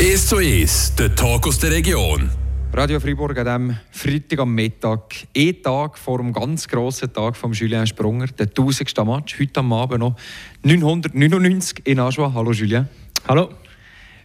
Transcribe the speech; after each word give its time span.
1 0.00 0.28
zu 0.28 0.36
1, 0.36 0.94
der 0.94 1.12
Talk 1.12 1.48
aus 1.48 1.58
der 1.58 1.72
Region. 1.72 2.30
Radio 2.72 3.00
Freiburg 3.00 3.36
an 3.36 3.44
diesem 3.44 3.78
Freitag 3.90 4.38
am 4.38 4.54
Mittag, 4.54 5.12
ein 5.36 5.60
Tag 5.60 5.98
vor 5.98 6.18
dem 6.18 6.32
ganz 6.32 6.68
grossen 6.68 7.12
Tag 7.12 7.36
von 7.36 7.52
Julien 7.52 7.84
Sprunger, 7.84 8.28
der 8.28 8.46
1000. 8.46 8.96
Match, 9.04 9.36
heute 9.40 9.58
am 9.58 9.72
Abend 9.72 9.98
noch 9.98 10.14
999 10.62 11.80
in 11.84 11.98
Aschua. 11.98 12.32
Hallo 12.32 12.52
Julien. 12.52 12.88
Hallo. 13.26 13.48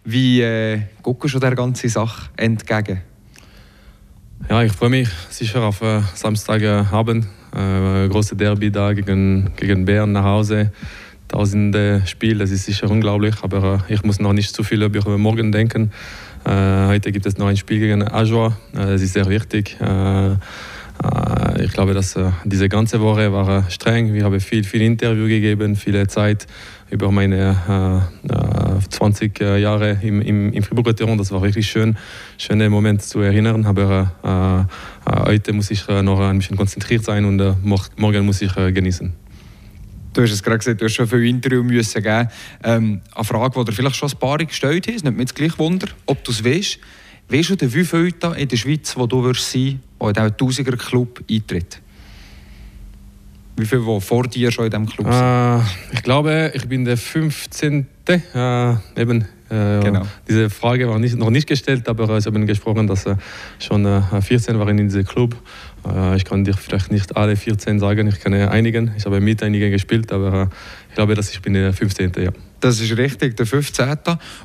Wie 0.03 0.41
äh, 0.41 0.79
guckst 1.01 1.33
du 1.33 1.39
der 1.39 1.55
ganzen 1.55 1.89
Sache 1.89 2.29
entgegen? 2.37 3.01
Ja, 4.47 4.61
ich 4.61 4.73
freue 4.73 4.91
mich 4.91 5.09
sicher 5.31 5.63
auf 5.63 5.81
äh, 5.81 6.01
Samstagabend, 6.13 7.25
äh, 7.51 8.07
große 8.09 8.35
Derby 8.35 8.69
da 8.69 8.93
gegen, 8.93 9.51
gegen 9.55 9.85
Bern 9.85 10.11
nach 10.11 10.23
Hause. 10.23 10.71
Tausende 11.33 12.03
Spiele, 12.05 12.37
das 12.41 12.51
ist 12.51 12.65
sicher 12.65 12.91
unglaublich, 12.91 13.33
aber 13.41 13.83
äh, 13.89 13.93
ich 13.95 14.03
muss 14.03 14.19
noch 14.19 14.33
nicht 14.33 14.55
zu 14.55 14.63
viel 14.63 14.83
über 14.83 15.17
morgen 15.17 15.51
denken. 15.51 15.91
Äh, 16.45 16.51
heute 16.85 17.11
gibt 17.11 17.25
es 17.25 17.39
noch 17.39 17.47
ein 17.47 17.57
Spiel 17.57 17.79
gegen 17.79 18.07
Ajoa, 18.07 18.55
äh, 18.73 18.77
das 18.77 19.01
ist 19.01 19.13
sehr 19.13 19.27
wichtig. 19.27 19.75
Ich 21.59 21.71
glaube, 21.73 21.93
dass 21.95 22.17
diese 22.45 22.69
ganze 22.69 23.01
Woche 23.01 23.33
war 23.33 23.69
streng. 23.71 24.13
Wir 24.13 24.25
haben 24.25 24.39
viel, 24.39 24.63
viel 24.63 24.83
Interview 24.83 25.27
gegeben, 25.27 25.75
viele 25.75 26.05
Zeit 26.07 26.45
über 26.91 27.11
meine 27.11 28.05
äh, 28.29 28.87
20 28.87 29.39
Jahre 29.39 29.97
im, 30.03 30.21
im, 30.21 30.53
im 30.53 30.63
Fribourger 30.63 30.95
Terrain. 30.95 31.17
Das 31.17 31.31
war 31.31 31.41
wirklich 31.41 31.67
schön, 31.67 31.97
schöne 32.37 32.69
Moment 32.69 33.01
zu 33.01 33.21
erinnern. 33.21 33.65
Aber 33.65 34.69
heute 35.27 35.53
muss 35.53 35.71
ich 35.71 35.87
noch 35.87 36.19
ein 36.19 36.37
bisschen 36.37 36.57
konzentriert 36.57 37.03
sein 37.03 37.25
und 37.25 37.41
morgen 37.97 38.25
muss 38.25 38.41
ich 38.43 38.53
genießen. 38.53 39.22
Du 40.13 40.21
hast 40.21 40.31
es 40.31 40.43
gerade 40.43 40.59
gesagt, 40.59 40.79
du 40.79 40.85
hast 40.85 40.93
schon 40.93 41.07
viele 41.07 41.27
Interviews 41.27 41.65
müssen 41.65 42.03
geben. 42.03 42.29
Ähm, 42.63 43.01
eine 43.13 43.23
Frage, 43.23 43.59
die 43.59 43.65
dir 43.65 43.71
vielleicht 43.71 43.95
schon 43.95 44.09
ein 44.09 44.17
paar 44.17 44.37
gestellt 44.37 44.87
hast, 44.87 45.03
nimmt 45.03 45.17
mich 45.17 45.25
jetzt 45.29 45.35
gleich 45.35 45.57
Wunder, 45.57 45.87
ob 46.05 46.23
du 46.23 46.31
es 46.31 46.43
weißt. 46.43 46.79
Weißt 47.29 47.61
du, 47.61 47.73
wie 47.73 47.83
viele 47.83 48.13
in 48.37 48.47
der 48.47 48.57
Schweiz, 48.57 48.95
wo 48.95 49.07
du 49.07 49.23
wirst 49.23 49.51
sein 49.51 49.79
wirst, 49.99 50.17
der 50.17 50.25
in 50.27 50.33
diesen 50.37 50.65
1000er 50.65 50.77
Club 50.77 51.23
eintritt? 51.29 51.81
Wie 53.55 53.65
viele, 53.65 53.81
die 53.81 54.01
vor 54.01 54.27
dir 54.27 54.51
schon 54.51 54.65
in 54.65 54.71
diesem 54.71 54.85
Club 54.87 55.07
sind? 55.07 55.21
Äh, 55.21 55.95
ich 55.95 56.03
glaube, 56.03 56.51
ich 56.53 56.67
bin 56.67 56.85
der 56.85 56.97
15. 56.97 57.87
Äh, 58.07 58.19
eben, 58.95 59.21
äh, 59.21 59.25
genau. 59.81 60.01
Diese 60.27 60.49
Frage 60.49 60.89
war 60.89 60.99
nicht, 60.99 61.15
noch 61.15 61.29
nicht 61.29 61.47
gestellt, 61.47 61.87
aber 61.87 62.09
äh, 62.09 62.17
ich 62.17 62.25
habe 62.25 62.45
gesprochen, 62.45 62.87
dass 62.87 63.05
äh, 63.05 63.15
schon 63.59 63.85
14 64.21 64.59
waren 64.59 64.77
in 64.79 64.87
diesem 64.87 65.05
Club. 65.05 65.35
Äh, 65.87 66.15
ich 66.15 66.25
kann 66.25 66.43
dir 66.43 66.53
vielleicht 66.53 66.91
nicht 66.91 67.15
alle 67.15 67.35
14 67.35 67.79
sagen, 67.79 68.07
ich 68.07 68.19
kenne 68.19 68.49
einigen. 68.51 68.91
Ich 68.97 69.05
habe 69.05 69.19
mit 69.19 69.43
einigen 69.43 69.71
gespielt, 69.71 70.11
aber 70.11 70.43
äh, 70.43 70.47
ich 70.89 70.95
glaube, 70.95 71.15
dass 71.15 71.31
ich 71.31 71.41
bin 71.41 71.53
der 71.53 71.73
15. 71.73 72.11
Ja. 72.17 72.31
Das 72.59 72.79
ist 72.79 72.97
richtig, 72.97 73.35
der 73.35 73.45
15. 73.45 73.97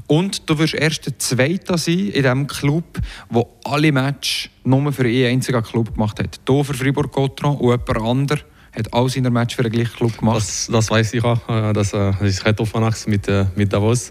Und 0.06 0.48
du 0.48 0.58
wirst 0.58 0.74
erst 0.74 1.06
der 1.06 1.18
Zweite 1.18 1.78
sein 1.78 2.08
in 2.08 2.22
diesem 2.22 2.46
Club, 2.46 2.98
der 3.30 3.46
alle 3.64 3.92
Matches 3.92 4.50
nur 4.64 4.92
für 4.92 5.04
einen 5.04 5.26
einzigen 5.26 5.62
Club 5.62 5.94
gemacht 5.94 6.18
hat. 6.18 6.40
Hier 6.48 6.64
für 6.64 6.74
Fribourg-Gotron 6.74 7.56
und 7.56 7.70
jemand 7.70 8.06
anderes 8.06 8.44
hat 8.76 8.92
all 8.92 9.08
seine 9.08 9.30
Matches 9.30 9.56
für 9.56 9.62
den 9.62 9.72
gleichen 9.72 9.94
Club 9.94 10.18
gemacht. 10.18 10.38
Das, 10.38 10.68
das 10.70 10.90
weiß 10.90 11.14
ich 11.14 11.24
auch. 11.24 11.48
Äh, 11.48 11.72
das, 11.72 11.90
das 11.90 12.20
ist 12.20 12.44
Reto 12.44 12.64
Fanax 12.64 13.06
mit, 13.06 13.26
mit 13.56 13.72
Davos. 13.72 14.10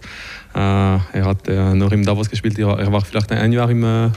Er 0.58 1.24
hat 1.24 1.46
noch 1.46 1.92
im 1.92 2.04
Davos 2.04 2.28
gespielt. 2.28 2.58
Er 2.58 2.92
war 2.92 3.00
vielleicht 3.04 3.30
ein 3.32 3.52
Jahr 3.52 3.70
im 3.70 4.12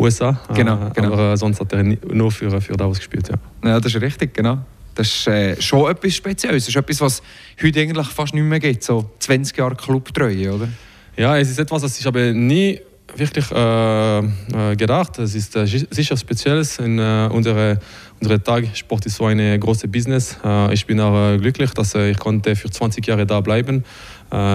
USA. 0.00 0.38
Genau, 0.54 0.86
äh, 0.86 0.90
genau. 0.94 1.12
Aber 1.12 1.36
sonst 1.36 1.60
hat 1.60 1.72
er 1.72 1.82
nur 1.82 2.30
für, 2.30 2.60
für 2.60 2.72
Davos 2.74 2.98
gespielt. 2.98 3.28
Ja. 3.28 3.68
ja, 3.68 3.80
das 3.80 3.94
ist 3.94 4.00
richtig, 4.00 4.34
genau. 4.34 4.58
Das 4.94 5.06
ist 5.06 5.26
äh, 5.28 5.60
schon 5.60 5.90
etwas 5.90 6.14
Spezielles. 6.14 6.64
Das 6.64 6.74
ist 6.74 6.76
etwas, 6.76 7.00
was 7.00 7.22
heute 7.62 7.80
eigentlich 7.80 8.08
fast 8.08 8.34
nicht 8.34 8.42
mehr 8.42 8.58
gibt. 8.58 8.82
So 8.82 9.10
20 9.18 9.56
Jahre 9.56 9.76
Clubtreue, 9.76 10.52
oder? 10.52 10.68
Ja, 11.16 11.36
es 11.36 11.50
ist 11.50 11.58
etwas, 11.58 11.82
das 11.82 11.98
ich 11.98 12.06
habe 12.06 12.32
nie 12.34 12.80
wirklich 13.16 13.50
äh, 13.50 14.18
äh 14.18 14.76
gedacht. 14.76 15.18
Es 15.18 15.34
ist 15.34 15.56
äh, 15.56 15.66
sicher 15.66 16.16
Spezielles 16.16 16.78
in 16.78 16.98
äh, 16.98 17.28
unsere 17.30 17.78
unser 18.20 18.42
Tag. 18.42 18.64
Sport 18.74 19.06
ist 19.06 19.16
so 19.16 19.26
ein 19.26 19.60
großes 19.60 19.90
Business. 19.90 20.36
Äh, 20.44 20.74
ich 20.74 20.86
bin 20.86 21.00
auch 21.00 21.36
glücklich, 21.38 21.70
dass 21.72 21.94
ich 21.94 22.18
konnte 22.18 22.54
für 22.56 22.70
20 22.70 23.06
Jahre 23.06 23.26
da 23.26 23.40
bleiben. 23.40 23.84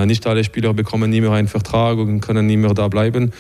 Nicht 0.05 0.25
alle 0.27 0.43
Spieler 0.43 0.73
bekommen 0.73 1.09
nie 1.09 1.21
mehr 1.21 1.31
einen 1.31 1.47
Vertrag 1.47 1.97
und 1.97 2.21
können 2.21 2.45
nie 2.45 2.57
mehr 2.57 2.73
da 2.73 2.87
bleiben. 2.87 3.31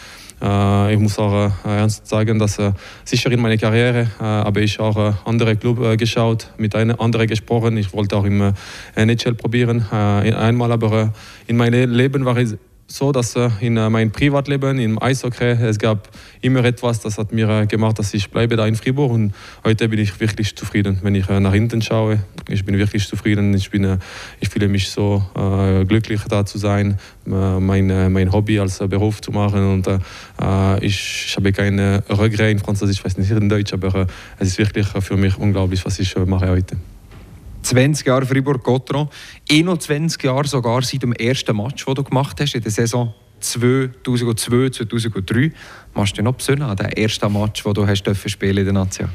Äh, 0.41 0.93
ich 0.93 0.99
muss 0.99 1.17
auch 1.17 1.51
äh, 1.65 1.77
ernst 1.77 2.07
sagen, 2.07 2.39
dass 2.39 2.59
äh, 2.59 2.73
sicher 3.03 3.31
in 3.31 3.41
meiner 3.41 3.57
Karriere 3.57 4.09
habe 4.19 4.61
ich 4.61 4.79
auch 4.79 5.15
andere 5.25 5.55
Clubs 5.55 5.97
geschaut, 5.97 6.51
mit 6.57 6.75
einem 6.75 6.99
anderen 6.99 7.27
gesprochen. 7.27 7.77
Ich 7.77 7.93
wollte 7.93 8.17
auch 8.17 8.25
im 8.25 8.53
NHL 8.95 9.33
probieren. 9.33 9.85
Einmal 9.91 10.71
aber 10.71 11.13
in 11.47 11.57
meinem 11.57 11.91
Leben 11.91 12.25
war 12.25 12.37
ich 12.37 12.55
so, 12.87 13.11
dass 13.11 13.35
äh, 13.35 13.49
in 13.61 13.77
äh, 13.77 13.89
meinem 13.89 14.11
Privatleben, 14.11 14.79
im 14.79 15.01
Eishockey, 15.01 15.51
es 15.51 15.79
gab 15.79 16.09
immer 16.41 16.63
etwas, 16.63 16.99
das 16.99 17.17
hat 17.17 17.31
mir 17.31 17.49
äh, 17.49 17.65
gemacht, 17.65 17.97
dass 17.97 18.13
ich 18.13 18.29
bleibe 18.29 18.55
da 18.55 18.67
in 18.67 18.75
Fribourg 18.75 19.11
und 19.11 19.33
heute 19.63 19.89
bin 19.89 19.99
ich 19.99 20.19
wirklich 20.19 20.55
zufrieden, 20.55 20.99
wenn 21.01 21.15
ich 21.15 21.27
nach 21.27 21.53
hinten 21.53 21.81
schaue. 21.81 22.19
Ich 22.47 22.63
bin 22.63 22.77
wirklich 22.77 23.07
zufrieden, 23.07 23.53
ich, 23.53 23.71
bin, 23.71 23.97
ich 24.39 24.49
fühle 24.49 24.67
mich 24.67 24.89
so 24.89 25.23
glücklich 25.87 26.21
da 26.29 26.45
zu 26.45 26.57
sein, 26.57 26.99
mein, 27.25 28.11
mein 28.11 28.31
Hobby 28.31 28.59
als 28.59 28.77
Beruf 28.77 29.21
zu 29.21 29.31
machen 29.31 29.65
und 29.67 29.87
ich, 30.81 31.25
ich 31.27 31.35
habe 31.35 31.51
keine 31.51 32.03
Regret 32.07 32.51
in 32.51 32.59
Französisch, 32.59 32.97
ich 32.99 33.05
weiß 33.05 33.17
nicht 33.17 33.31
in 33.31 33.49
Deutsch, 33.49 33.73
aber 33.73 34.05
es 34.37 34.49
ist 34.49 34.57
wirklich 34.59 34.87
für 34.87 35.17
mich 35.17 35.37
unglaublich, 35.37 35.83
was 35.85 35.97
ich 35.99 36.15
mache 36.15 36.49
heute. 36.49 36.77
20 37.65 38.05
Jahre 38.05 38.25
Fribourg-Gotteron, 38.25 39.09
21 39.51 40.21
Jahre 40.23 40.47
sogar 40.47 40.81
seit 40.83 41.01
dem 41.01 41.13
ersten 41.13 41.57
Match, 41.57 41.83
den 41.83 41.95
du 41.95 42.03
gemacht 42.03 42.39
hast, 42.39 42.55
in 42.55 42.61
der 42.61 42.71
Saison 42.71 43.13
2002, 43.39 44.69
2003. 44.69 45.51
Machst 45.93 46.13
du 46.13 46.15
dich 46.15 46.23
noch 46.23 46.35
besinnen 46.35 46.63
an 46.63 46.75
den 46.75 46.91
ersten 46.91 47.31
Match, 47.33 47.63
den 47.63 47.73
du 47.73 47.87
hast 47.87 48.29
spielen 48.29 48.57
in 48.57 48.65
der 48.65 48.73
Nation? 48.73 49.09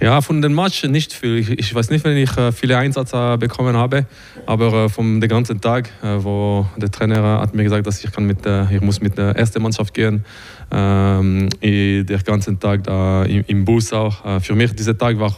Ja, 0.00 0.22
von 0.22 0.40
den 0.40 0.54
Match 0.54 0.82
nicht 0.84 1.12
viel. 1.12 1.36
Ich, 1.36 1.50
ich 1.50 1.74
weiß 1.74 1.90
nicht, 1.90 2.04
wenn 2.04 2.16
ich 2.16 2.34
äh, 2.38 2.52
viele 2.52 2.78
Einsätze 2.78 3.36
bekommen 3.36 3.76
habe, 3.76 4.06
aber 4.46 4.84
äh, 4.84 4.88
vom 4.88 5.20
den 5.20 5.28
ganzen 5.28 5.60
Tag, 5.60 5.90
äh, 6.02 6.24
wo 6.24 6.66
der 6.78 6.90
Trainer 6.90 7.40
hat 7.40 7.54
mir 7.54 7.64
gesagt, 7.64 7.86
dass 7.86 8.02
ich 8.02 8.10
kann 8.10 8.24
mit, 8.24 8.38
ich 8.70 8.80
muss 8.80 9.02
mit 9.02 9.18
der 9.18 9.36
ersten 9.36 9.62
Mannschaft 9.62 9.92
gehen, 9.92 10.24
ähm, 10.70 11.50
den 11.60 12.06
ganzen 12.24 12.58
Tag 12.58 12.84
da 12.84 13.24
im, 13.24 13.44
im 13.46 13.64
Bus 13.66 13.92
auch. 13.92 14.40
Für 14.40 14.54
mich 14.54 14.72
dieser 14.72 14.96
Tag 14.96 15.18
war 15.18 15.36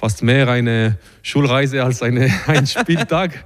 fast 0.00 0.22
mehr 0.22 0.48
eine 0.48 0.96
Schulreise 1.22 1.84
als 1.84 2.02
eine, 2.02 2.32
ein 2.46 2.66
Spieltag. 2.66 3.44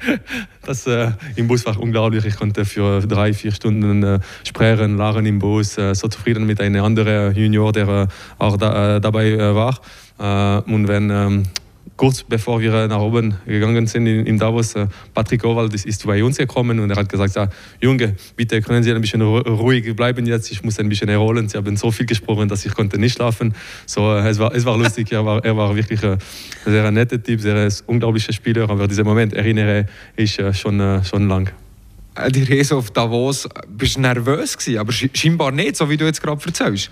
Das 0.64 0.86
äh, 0.86 1.10
im 1.34 1.48
Bus 1.48 1.66
war 1.66 1.80
unglaublich. 1.80 2.24
Ich 2.24 2.36
konnte 2.36 2.64
für 2.64 3.00
drei, 3.00 3.34
vier 3.34 3.50
Stunden 3.50 4.04
äh, 4.04 4.20
sprechen, 4.44 4.96
lachen 4.96 5.26
im 5.26 5.40
Bus, 5.40 5.76
äh, 5.78 5.94
so 5.96 6.06
zufrieden 6.06 6.46
mit 6.46 6.60
einem 6.60 6.84
anderen 6.84 7.34
Junior, 7.34 7.72
der 7.72 7.88
äh, 7.88 8.06
auch 8.38 8.56
da, 8.56 8.96
äh, 8.96 9.00
dabei 9.00 9.30
äh, 9.32 9.54
war. 9.54 9.80
und 10.66 10.86
wenn 10.86 11.10
ähm, 11.10 11.42
kurz 11.96 12.22
bevor 12.22 12.60
wir 12.60 12.88
nach 12.88 13.00
oben 13.00 13.36
gegangen 13.46 13.86
sind 13.86 14.06
in, 14.06 14.26
in 14.26 14.38
Davos, 14.38 14.74
äh, 14.74 14.86
Patrick 15.12 15.44
Owald 15.44 15.74
ist 15.74 16.06
bei 16.06 16.22
uns 16.24 16.38
gekommen 16.38 16.80
und 16.80 16.90
er 16.90 16.96
hat 16.96 17.08
gesagt, 17.08 17.36
ja, 17.36 17.48
Junge, 17.80 18.16
bitte 18.36 18.60
können 18.62 18.82
Sie 18.82 18.92
ein 18.92 19.00
bisschen 19.00 19.22
ruhig 19.22 19.94
bleiben 19.94 20.26
jetzt, 20.26 20.50
ich 20.50 20.62
muss 20.64 20.78
ein 20.78 20.88
bisschen 20.88 21.08
erholen. 21.08 21.48
Sie 21.48 21.56
haben 21.56 21.76
so 21.76 21.90
viel 21.90 22.06
gesprochen, 22.06 22.48
dass 22.48 22.64
ich 22.66 22.74
konnte 22.74 22.98
nicht 22.98 23.14
schlafen. 23.14 23.54
So, 23.86 24.12
äh, 24.12 24.28
es, 24.28 24.38
war, 24.38 24.54
es 24.54 24.64
war 24.64 24.76
lustig, 24.76 25.12
er 25.12 25.24
war, 25.24 25.44
er 25.44 25.56
war 25.56 25.74
wirklich 25.76 26.04
ein 26.04 26.18
sehr 26.64 26.90
netter 26.90 27.22
Typ, 27.22 27.40
sehr 27.40 27.68
unglaublicher 27.86 28.32
Spieler, 28.32 28.68
aber 28.68 28.88
diesen 28.88 29.04
Moment 29.04 29.32
erinnere 29.32 29.86
ich 30.16 30.38
äh, 30.38 30.52
schon, 30.52 31.04
schon 31.04 31.28
lang. 31.28 31.50
Die 32.30 32.44
Reise 32.44 32.76
auf 32.76 32.92
Davos, 32.92 33.48
bist 33.68 33.96
du 33.96 34.00
nervös 34.00 34.56
gewesen, 34.56 34.78
aber 34.78 34.92
scheinbar 34.92 35.50
nicht, 35.50 35.76
so 35.76 35.90
wie 35.90 35.96
du 35.96 36.04
jetzt 36.04 36.22
gerade 36.22 36.40
erzählst. 36.44 36.90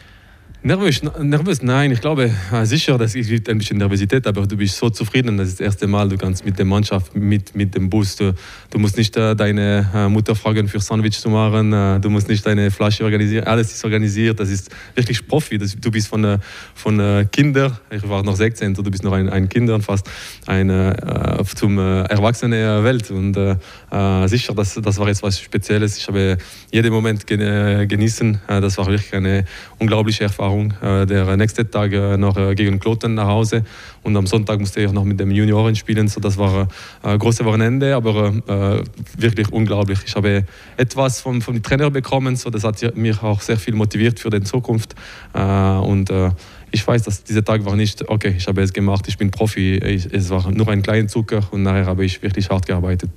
Nervös, 0.64 1.02
nervös, 1.20 1.60
nein, 1.60 1.90
ich 1.90 2.00
glaube 2.00 2.30
sicher, 2.62 2.96
dass 2.96 3.16
es 3.16 3.26
gibt 3.26 3.48
ein 3.48 3.58
bisschen 3.58 3.78
Nervosität, 3.78 4.28
aber 4.28 4.46
du 4.46 4.56
bist 4.56 4.76
so 4.76 4.90
zufrieden, 4.90 5.36
das 5.36 5.48
ist 5.48 5.58
das 5.58 5.64
erste 5.64 5.88
Mal, 5.88 6.08
du 6.08 6.16
kannst 6.16 6.44
mit 6.44 6.56
der 6.56 6.64
Mannschaft, 6.64 7.16
mit, 7.16 7.56
mit 7.56 7.74
dem 7.74 7.90
Bus, 7.90 8.14
du, 8.14 8.32
du 8.70 8.78
musst 8.78 8.96
nicht 8.96 9.16
äh, 9.16 9.34
deine 9.34 9.90
äh, 9.92 10.08
Mutter 10.08 10.36
fragen 10.36 10.68
für 10.68 10.78
Sandwich 10.78 11.18
zu 11.18 11.30
machen, 11.30 11.72
äh, 11.72 11.98
du 11.98 12.10
musst 12.10 12.28
nicht 12.28 12.46
deine 12.46 12.70
Flasche 12.70 13.02
organisieren, 13.02 13.44
alles 13.48 13.72
ist 13.72 13.84
organisiert, 13.84 14.38
das 14.38 14.50
ist 14.50 14.70
wirklich 14.94 15.26
Profi, 15.26 15.58
das, 15.58 15.74
du 15.74 15.90
bist 15.90 16.06
von, 16.06 16.38
von 16.76 17.26
Kinder, 17.32 17.80
ich 17.90 18.08
war 18.08 18.22
noch 18.22 18.36
16, 18.36 18.74
du 18.74 18.84
bist 18.84 19.02
noch 19.02 19.14
ein, 19.14 19.28
ein 19.30 19.48
Kind 19.48 19.68
und 19.68 19.82
fast 19.82 20.08
eine 20.46 21.42
zum 21.56 21.76
erwachsene 21.78 22.84
Welt 22.84 23.10
und 23.10 23.34
sicher, 24.28 24.54
das, 24.54 24.74
das 24.74 24.98
war 24.98 25.08
jetzt 25.08 25.24
was 25.24 25.40
Spezielles, 25.40 25.98
ich 25.98 26.06
habe 26.06 26.38
jeden 26.70 26.92
Moment 26.92 27.26
genießen, 27.26 28.40
das 28.46 28.78
war 28.78 28.86
wirklich 28.86 29.12
eine 29.12 29.44
unglaubliche 29.80 30.22
Erfahrung 30.22 30.51
Erfahrung. 30.52 30.74
Äh, 30.82 31.06
der 31.06 31.36
nächste 31.36 31.68
Tag 31.68 31.92
äh, 31.92 32.16
noch 32.16 32.36
äh, 32.36 32.54
gegen 32.54 32.78
Kloten 32.78 33.14
nach 33.14 33.26
Hause 33.26 33.64
und 34.02 34.16
am 34.16 34.26
Sonntag 34.26 34.60
musste 34.60 34.80
ich 34.80 34.92
noch 34.92 35.04
mit 35.04 35.18
dem 35.18 35.30
Junioren 35.30 35.74
spielen. 35.74 36.08
So, 36.08 36.20
das 36.20 36.36
war 36.36 36.68
ein 37.02 37.18
großes 37.18 37.44
Wochenende, 37.46 37.94
aber 37.94 38.32
wirklich 39.16 39.52
unglaublich. 39.52 40.00
Ich 40.04 40.16
habe 40.16 40.44
etwas 40.76 41.20
vom, 41.20 41.40
vom 41.40 41.62
Trainer 41.62 41.90
bekommen, 41.90 42.34
so, 42.34 42.50
das 42.50 42.64
hat 42.64 42.96
mich 42.96 43.22
auch 43.22 43.40
sehr 43.40 43.56
viel 43.56 43.74
motiviert 43.74 44.18
für 44.18 44.30
die 44.30 44.42
Zukunft. 44.42 44.96
und 45.34 46.10
ich 46.72 46.86
weiß, 46.86 47.02
dass 47.02 47.22
dieser 47.22 47.44
Tag 47.44 47.64
war 47.64 47.76
nicht, 47.76 48.08
okay, 48.08 48.34
ich 48.36 48.48
habe 48.48 48.60
es 48.62 48.72
gemacht, 48.72 49.06
ich 49.06 49.18
bin 49.18 49.30
Profi, 49.30 49.78
es 49.78 50.30
war 50.30 50.50
nur 50.50 50.68
ein 50.68 50.82
kleiner 50.82 51.06
Zucker 51.06 51.42
und 51.52 51.62
nachher 51.62 51.86
habe 51.86 52.04
ich 52.04 52.22
wirklich 52.22 52.50
hart 52.50 52.66
gearbeitet. 52.66 53.10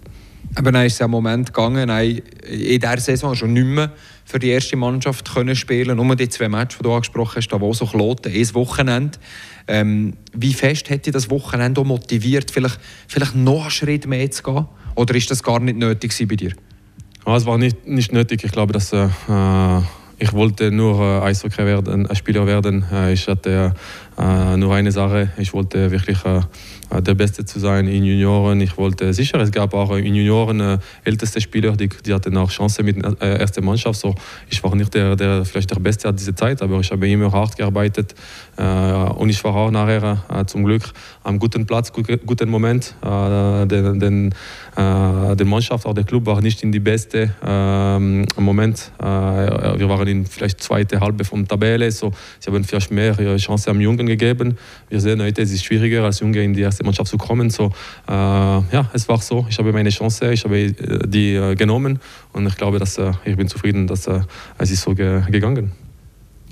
Aber 0.53 0.71
dann 0.71 0.85
ist 0.85 0.93
es 0.93 0.99
ja 0.99 1.05
einen 1.05 1.11
Moment 1.11 1.53
gegangen, 1.53 1.89
in 1.89 2.79
dieser 2.79 2.99
Saison 2.99 3.35
schon 3.35 3.53
nicht 3.53 3.65
mehr 3.65 3.91
für 4.25 4.39
die 4.39 4.49
erste 4.49 4.75
Mannschaft 4.75 5.31
können 5.33 5.55
spielen 5.55 5.97
Nur 5.97 6.15
die 6.15 6.29
zwei 6.29 6.49
Matches, 6.49 6.77
die 6.79 6.83
du 6.83 6.93
angesprochen 6.93 7.37
hast, 7.37 7.47
Davos 7.49 7.81
und 7.81 7.91
Kloten, 7.91 8.31
ein 8.33 8.53
Wochenende. 8.55 9.17
Ähm, 9.67 10.13
wie 10.33 10.53
fest 10.53 10.89
dich 10.89 11.01
das 11.01 11.29
Wochenende 11.29 11.81
auch 11.81 11.85
motiviert, 11.85 12.51
vielleicht, 12.51 12.79
vielleicht 13.07 13.35
noch 13.35 13.63
einen 13.63 13.71
Schritt 13.71 14.07
mehr 14.07 14.29
zu 14.31 14.43
gehen? 14.43 14.65
Oder 14.95 15.15
ist 15.15 15.29
das 15.29 15.43
gar 15.43 15.59
nicht 15.59 15.77
nötig 15.77 16.13
bei 16.27 16.35
dir? 16.35 16.53
Ja, 17.25 17.35
es 17.35 17.45
war 17.45 17.57
nicht, 17.57 17.87
nicht 17.87 18.13
nötig. 18.13 18.43
Ich 18.43 18.51
glaube, 18.51 18.73
dass 18.73 18.93
äh, 18.93 19.07
äh 19.27 19.81
ich 20.17 20.31
wollte 20.31 20.71
nur 20.71 21.01
äh, 21.01 21.25
Eishockey 21.25 21.65
werden, 21.65 22.07
ein 22.07 22.15
Spieler 22.15 22.47
werden. 22.47 22.85
Äh, 22.91 23.13
ich 23.13 23.27
hatte 23.27 23.73
äh, 24.17 24.57
nur 24.57 24.73
eine 24.73 24.91
Sache. 24.91 25.29
Ich 25.37 25.53
wollte 25.53 25.91
wirklich 25.91 26.23
äh, 26.25 26.41
äh, 26.89 27.01
der 27.01 27.15
Beste 27.15 27.45
zu 27.45 27.59
sein 27.59 27.87
in 27.87 28.03
Junioren. 28.03 28.61
Ich 28.61 28.77
wollte 28.77 29.13
sicher, 29.13 29.39
es 29.39 29.51
gab 29.51 29.73
auch 29.73 29.95
in 29.95 30.13
Junioren 30.15 30.59
äh, 30.59 30.77
älteste 31.03 31.41
Spieler, 31.41 31.75
die, 31.75 31.89
die 31.89 32.13
hatten 32.13 32.35
auch 32.37 32.51
Chance 32.51 32.83
mit 32.83 33.03
der 33.03 33.15
äh, 33.21 33.39
ersten 33.39 33.63
Mannschaft. 33.65 33.99
So, 33.99 34.15
ich 34.49 34.63
war 34.63 34.75
nicht 34.75 34.93
der, 34.93 35.15
der 35.15 35.45
vielleicht 35.45 35.71
der 35.71 35.79
Beste 35.79 36.09
an 36.09 36.15
dieser 36.15 36.35
Zeit, 36.35 36.61
aber 36.61 36.79
ich 36.79 36.91
habe 36.91 37.07
immer 37.09 37.31
hart 37.31 37.57
gearbeitet 37.57 38.15
äh, 38.57 38.63
und 38.63 39.29
ich 39.29 39.43
war 39.43 39.55
auch 39.55 39.71
nachher 39.71 40.23
äh, 40.29 40.45
zum 40.45 40.63
Glück 40.63 40.91
am 41.23 41.39
guten 41.39 41.65
Platz, 41.65 41.91
guten 41.91 42.49
Moment. 42.49 42.95
Äh, 43.01 43.65
den, 43.65 43.99
den, 43.99 44.35
äh, 44.75 45.35
die 45.35 45.45
Mannschaft, 45.45 45.85
auch 45.85 45.93
der 45.93 46.03
Club 46.03 46.25
war 46.25 46.41
nicht 46.41 46.61
in 46.63 46.71
die 46.71 46.79
beste 46.79 47.31
ähm, 47.45 48.25
Moment. 48.37 48.91
wir 48.99 49.89
waren 49.89 50.07
in 50.07 50.25
vielleicht 50.25 50.61
zweite 50.61 50.99
Halbe 50.99 51.23
vom 51.23 51.47
Tabelle, 51.47 51.91
so 51.91 52.11
sie 52.39 52.51
haben 52.51 52.63
vielleicht 52.63 52.91
mehr 52.91 53.15
Chance 53.37 53.71
am 53.71 53.81
Jungen 53.81 54.04
gegeben. 54.05 54.57
Wir 54.89 54.99
sehen 54.99 55.21
heute, 55.21 55.41
es 55.41 55.51
ist 55.51 55.63
schwieriger 55.65 56.03
als 56.03 56.19
Junge 56.19 56.43
in 56.43 56.53
die 56.53 56.61
erste 56.61 56.83
Mannschaft 56.83 57.09
zu 57.09 57.17
kommen. 57.17 57.49
So, 57.49 57.71
äh, 58.07 58.11
ja, 58.11 58.89
es 58.93 59.07
war 59.07 59.21
so. 59.21 59.45
Ich 59.49 59.57
habe 59.57 59.71
meine 59.73 59.89
Chance, 59.89 60.31
ich 60.31 60.43
habe 60.43 60.57
äh, 60.57 60.73
die 61.07 61.35
äh, 61.35 61.55
genommen 61.55 61.99
und 62.33 62.45
ich 62.47 62.55
glaube, 62.55 62.79
dass 62.79 62.97
äh, 62.97 63.11
ich 63.25 63.35
bin 63.35 63.47
zufrieden, 63.47 63.87
dass 63.87 64.07
äh, 64.07 64.21
es 64.57 64.71
ist 64.71 64.81
so 64.81 64.93
ge 64.93 65.21
gegangen. 65.29 65.71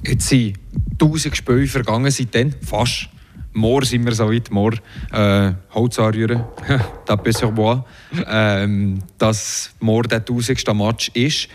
Jetzt 0.06 0.28
sind 0.28 0.56
1000 0.94 1.36
Spiele 1.36 1.68
vergangen 1.68 2.12
seitdem, 2.12 2.54
fast. 2.62 3.10
Morgen 3.56 3.86
sind 3.86 4.04
wir 4.04 4.14
so 4.14 4.32
weit, 4.32 4.50
morgen 4.50 4.80
äh, 5.12 5.54
Holz 5.74 6.00
anrühren, 6.00 6.44
bois, 7.56 7.86
ähm, 8.28 9.00
dass 9.20 9.72
morgen 9.80 10.10
der 10.10 10.20
1000. 10.20 10.74
Match 10.74 11.12
ist. 11.14 11.50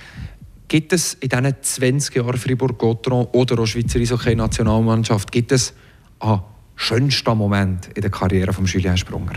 Gibt 0.69 0.93
es 0.93 1.15
in 1.15 1.31
diesen 1.31 1.55
20 1.61 2.15
Jahren 2.15 2.37
Fribourg-Gotteron 2.37 3.27
oder 3.33 3.59
auch 3.59 3.67
Schweizer 3.67 3.99
Eishockey-Nationalmannschaft, 3.99 5.33
gibt 5.33 5.51
es 5.51 5.75
ah, 6.21 6.41
schönster 6.77 7.35
Moment 7.35 7.89
in 7.95 8.03
der 8.03 8.11
Karriere 8.11 8.53
von 8.53 8.65
Julien 8.65 8.97
Sprunger? 8.97 9.33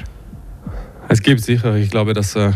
Es 1.08 1.22
gibt 1.22 1.42
sicher. 1.42 1.76
Ich 1.76 1.90
glaube, 1.90 2.14
dass 2.14 2.36
äh, 2.36 2.52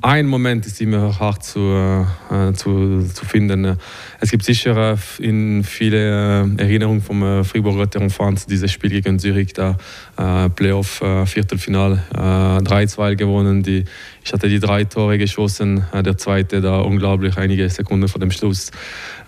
ein 0.00 0.28
Moment 0.28 0.64
ist 0.64 0.80
immer 0.80 1.18
hart 1.18 1.42
zu, 1.42 1.60
äh, 1.60 2.52
zu, 2.52 3.02
zu 3.02 3.24
finden. 3.24 3.76
Es 4.20 4.30
gibt 4.30 4.44
sicher 4.44 4.92
äh, 4.92 5.24
in 5.24 5.64
viele 5.64 6.44
äh, 6.44 6.62
Erinnerungen 6.62 7.02
vom 7.02 7.22
äh, 7.22 7.42
Fribourger 7.42 7.90
Terrain 7.90 8.38
dieses 8.48 8.70
Spiel 8.70 8.90
gegen 8.90 9.18
Zürich, 9.18 9.54
da 9.54 9.76
äh, 10.16 10.50
Playoff 10.50 11.00
äh, 11.00 11.26
Viertelfinal 11.26 12.02
3-2 12.14 13.16
gewonnen. 13.16 13.64
Die, 13.64 13.84
ich 14.24 14.32
hatte 14.32 14.48
die 14.48 14.60
drei 14.60 14.84
Tore 14.84 15.18
geschossen, 15.18 15.84
der 15.92 16.16
zweite 16.16 16.60
da 16.60 16.78
unglaublich 16.78 17.36
einige 17.36 17.68
Sekunden 17.68 18.08
vor 18.08 18.20
dem 18.20 18.30
Schluss. 18.30 18.70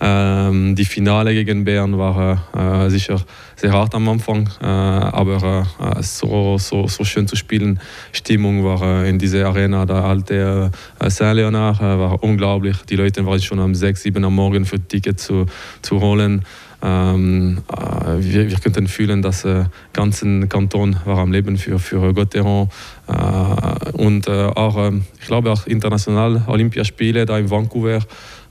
Ähm, 0.00 0.76
die 0.76 0.84
Finale 0.84 1.34
gegen 1.34 1.64
Bern 1.64 1.98
war 1.98 2.90
sicher 2.90 3.20
sehr 3.60 3.72
hart 3.72 3.94
am 3.94 4.08
Anfang, 4.08 4.48
äh, 4.62 4.64
aber 4.64 5.66
äh, 5.78 6.02
so, 6.02 6.56
so, 6.56 6.86
so 6.88 7.04
schön 7.04 7.28
zu 7.28 7.36
spielen. 7.36 7.78
Stimmung 8.12 8.64
war 8.64 9.04
in 9.04 9.18
dieser 9.18 9.46
Arena, 9.46 9.84
der 9.84 9.96
alte 9.96 10.70
äh, 10.98 11.10
Saint-Léonard 11.10 11.80
war 11.80 12.22
unglaublich. 12.22 12.78
Die 12.88 12.96
Leute 12.96 13.26
waren 13.26 13.40
schon 13.40 13.58
um 13.58 13.74
6, 13.74 14.02
7 14.02 14.24
am 14.24 14.34
Morgen 14.34 14.64
für 14.64 14.80
Ticket 14.80 15.20
zu, 15.20 15.44
zu 15.82 16.00
holen. 16.00 16.44
Ähm, 16.82 17.58
äh, 17.70 18.16
wir, 18.18 18.50
wir 18.50 18.56
könnten 18.56 18.88
fühlen, 18.88 19.20
dass 19.20 19.42
der 19.42 19.60
äh, 19.60 19.64
ganze 19.92 20.46
Kanton 20.46 20.96
war 21.04 21.18
am 21.18 21.30
Leben 21.30 21.58
für, 21.58 21.78
für 21.78 22.14
Gotteron 22.14 22.70
äh, 23.06 23.90
und 23.92 24.26
äh, 24.26 24.46
auch, 24.46 24.90
ich 25.20 25.26
glaube 25.26 25.50
auch 25.50 25.66
international 25.66 26.44
Olympiaspiele 26.46 27.26
da 27.26 27.36
in 27.36 27.50
Vancouver 27.50 27.96
äh, 27.96 28.00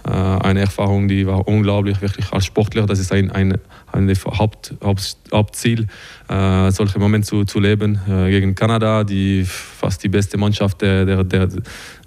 eine 0.04 0.62
Erfahrung, 0.62 1.08
die 1.08 1.28
war 1.28 1.48
unglaublich, 1.48 2.02
wirklich 2.02 2.32
als 2.32 2.46
Sportler. 2.46 2.86
Das 2.86 3.00
ist 3.00 3.12
ein, 3.12 3.32
ein, 3.32 3.58
ein 3.92 4.10
Haupt, 4.10 4.74
Haupt, 4.82 5.18
Hauptziel, 5.32 5.88
äh, 6.30 6.72
solche 6.72 7.00
Momente 7.00 7.28
zu, 7.28 7.44
zu 7.44 7.60
leben. 7.60 8.00
Äh, 8.08 8.30
gegen 8.30 8.56
Kanada, 8.56 9.04
die 9.04 9.44
fast 9.44 10.04
die 10.04 10.10
beste 10.10 10.38
Mannschaft 10.38 10.82
der, 10.82 11.06
der, 11.06 11.24
der, 11.24 11.50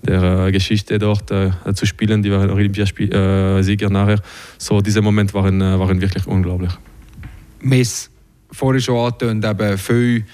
der 0.03 0.53
Geschichte 0.53 0.99
dort 0.99 1.31
äh, 1.31 1.51
zu 1.75 1.87
spielen. 1.87 2.23
Die 2.23 2.31
waren 2.33 2.51
Olympiasieger 2.51 3.87
äh, 3.87 3.91
nachher. 3.91 4.21
So, 4.59 4.81
diese 4.81 5.03
Momente 5.03 5.35
waren, 5.35 5.61
äh, 5.61 5.79
waren 5.79 6.01
wirklich 6.01 6.27
unglaublich. 6.27 6.73
Miss, 7.61 8.11
vorhin 8.51 8.81
schon 8.81 8.99
angetönt, 8.99 9.45
eben 9.45 9.79
viel 9.79 10.25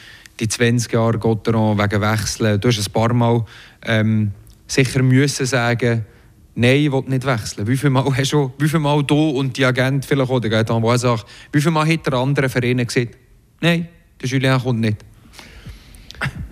die 0.40 0.48
20 0.48 0.92
Jahre 0.92 1.18
Gotteron 1.18 1.78
wegen 1.78 2.00
Wechseln. 2.00 2.60
Du 2.60 2.68
hast 2.68 2.78
ein 2.78 2.92
paar 2.92 3.12
Mal 3.12 3.44
ähm, 3.84 4.32
sicher 4.66 5.02
müssen 5.02 5.46
sagen, 5.46 6.04
Nein, 6.60 6.80
ich 6.80 6.90
will 6.90 7.04
nicht 7.06 7.24
wechseln. 7.24 7.68
Wie 7.68 7.76
viel 7.76 7.88
Mal 7.88 8.04
hast 8.16 8.32
du, 8.32 8.50
wie 8.58 8.68
viel 8.68 8.80
Mal 8.80 9.04
du 9.04 9.30
und 9.30 9.56
die 9.56 9.64
Agent 9.64 10.04
vielleicht 10.04 10.28
oder 10.28 10.48
geht 10.48 10.68
an 10.68 10.98
sagt, 10.98 11.24
wie 11.52 11.60
viel 11.60 11.70
Mal 11.70 11.86
hat 11.86 12.04
der 12.04 12.14
andere 12.14 12.48
Verein 12.48 12.84
gesagt, 12.84 13.16
nein, 13.60 13.86
der 14.20 14.28
Julien 14.28 14.60
kommt 14.60 14.80
nicht? 14.80 14.96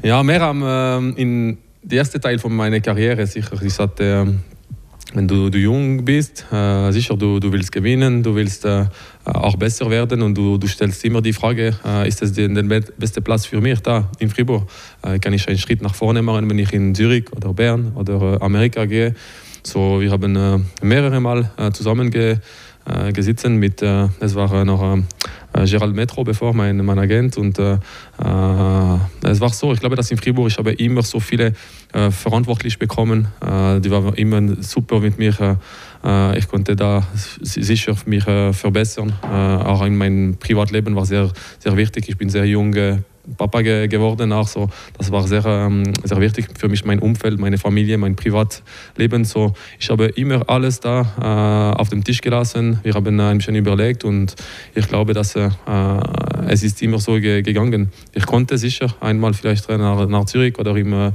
Ja, 0.05 0.23
wir 0.23 0.41
haben 0.41 0.63
äh, 0.63 1.21
in 1.21 1.59
der 1.83 1.99
erste 1.99 2.21
Teil 2.21 2.39
von 2.39 2.55
meiner 2.55 2.79
Karriere 2.79 3.27
sicher 3.27 3.57
gesagt, 3.57 3.99
äh, 3.99 4.25
wenn 5.13 5.27
du, 5.27 5.51
du 5.51 5.59
jung 5.59 6.05
bist, 6.05 6.47
äh, 6.53 6.93
sicher, 6.93 7.17
du, 7.17 7.41
du 7.41 7.51
willst 7.51 7.73
gewinnen, 7.73 8.23
du 8.23 8.33
willst 8.37 8.65
äh, 8.65 8.85
auch 9.25 9.57
besser 9.57 9.91
werden 9.91 10.23
und 10.23 10.39
du, 10.39 10.57
du 10.57 10.69
stellst 10.69 11.05
immer 11.05 11.21
die 11.21 11.33
Frage, 11.33 11.77
äh, 11.85 12.07
ist 12.07 12.23
das 12.23 12.33
der, 12.33 12.47
der 12.47 12.63
beste 12.97 13.21
Platz 13.23 13.47
für 13.47 13.61
mich 13.61 13.81
da 13.81 14.09
in 14.21 14.31
Fribourg? 14.31 14.69
Äh, 15.03 15.19
kann 15.19 15.33
ich 15.33 15.49
einen 15.49 15.59
Schritt 15.59 15.83
nach 15.83 15.97
vorne 15.97 16.23
machen, 16.23 16.49
wenn 16.49 16.61
ich 16.61 16.73
in 16.73 16.95
Zürich 16.95 17.33
oder 17.33 17.53
Bern 17.53 17.91
oder 17.97 18.41
Amerika 18.41 18.85
gehe? 18.85 19.17
So, 19.67 20.01
wir 20.01 20.13
haben 20.13 20.37
äh, 20.37 20.61
mehrere 20.81 21.19
Mal 21.19 21.51
äh, 21.57 21.73
zusammen 21.73 22.13
ge, 22.13 22.37
äh, 22.85 23.13
gesessen 23.13 23.57
mit, 23.57 23.83
äh, 23.83 24.07
es 24.21 24.37
war 24.37 24.65
noch 24.65 24.97
äh, 25.53 25.65
Gerald 25.65 25.93
Metro 25.93 26.23
bevor, 26.23 26.55
mein, 26.55 26.77
mein 26.85 27.01
Agent 27.01 27.37
und 27.37 27.59
äh, 27.59 27.77
es 29.25 29.41
war 29.41 29.49
so, 29.49 29.73
ich 29.73 29.81
glaube, 29.81 29.97
dass 29.97 30.09
in 30.13 30.19
Fribourg, 30.19 30.47
ich 30.47 30.59
habe 30.59 30.73
immer 30.75 31.03
so 31.03 31.19
viele 31.19 31.53
äh, 31.93 32.13
verantwortlich 32.13 32.79
bekommen, 32.79 33.27
die 33.43 33.91
waren 33.91 34.15
immer 34.15 34.63
super 34.63 35.01
mit 35.01 35.19
mir, 35.19 35.59
ich 36.37 36.49
konnte 36.49 36.77
da 36.77 37.03
sicher 37.41 37.97
mich 38.07 38.23
verbessern, 38.23 39.13
auch 39.23 39.85
in 39.85 39.97
meinem 39.97 40.37
Privatleben 40.37 40.95
war 40.95 41.07
sehr, 41.07 41.33
sehr 41.59 41.77
wichtig, 41.77 42.09
ich 42.09 42.17
bin 42.17 42.29
sehr 42.29 42.45
jung 42.45 42.73
Papa 43.37 43.63
ge 43.63 43.89
geworden. 43.89 44.33
Auch 44.33 44.49
so. 44.49 44.69
Das 44.99 45.11
war 45.11 45.27
sehr, 45.27 45.45
ähm, 45.45 45.85
sehr 46.05 46.21
wichtig 46.21 46.47
für 46.59 46.69
mich, 46.69 46.85
mein 46.85 46.99
Umfeld, 46.99 47.39
meine 47.39 47.59
Familie, 47.59 47.99
mein 47.99 48.17
Privatleben. 48.17 49.25
So. 49.25 49.55
Ich 49.79 49.91
habe 49.91 50.07
immer 50.07 50.49
alles 50.49 50.81
da 50.81 51.03
äh, 51.21 51.81
auf 51.81 51.89
dem 51.89 52.05
Tisch 52.05 52.21
gelassen. 52.21 52.81
Wir 52.83 52.95
haben 52.95 53.19
ein 53.21 53.39
bisschen 53.39 53.57
überlegt 53.57 54.05
und 54.05 54.35
ich 54.75 54.89
glaube, 54.89 55.13
dass 55.13 55.37
äh, 55.37 55.51
es 56.49 56.63
ist 56.63 56.83
immer 56.83 56.99
so 56.99 57.21
ge 57.21 57.43
gegangen. 57.43 57.91
Ich 58.13 58.27
konnte 58.27 58.59
sicher 58.59 58.95
einmal 59.01 59.35
vielleicht 59.35 59.69
nach, 59.69 60.09
nach 60.09 60.25
Zürich 60.25 60.59
oder 60.59 60.77
im, 60.77 60.93
äh, 60.93 61.13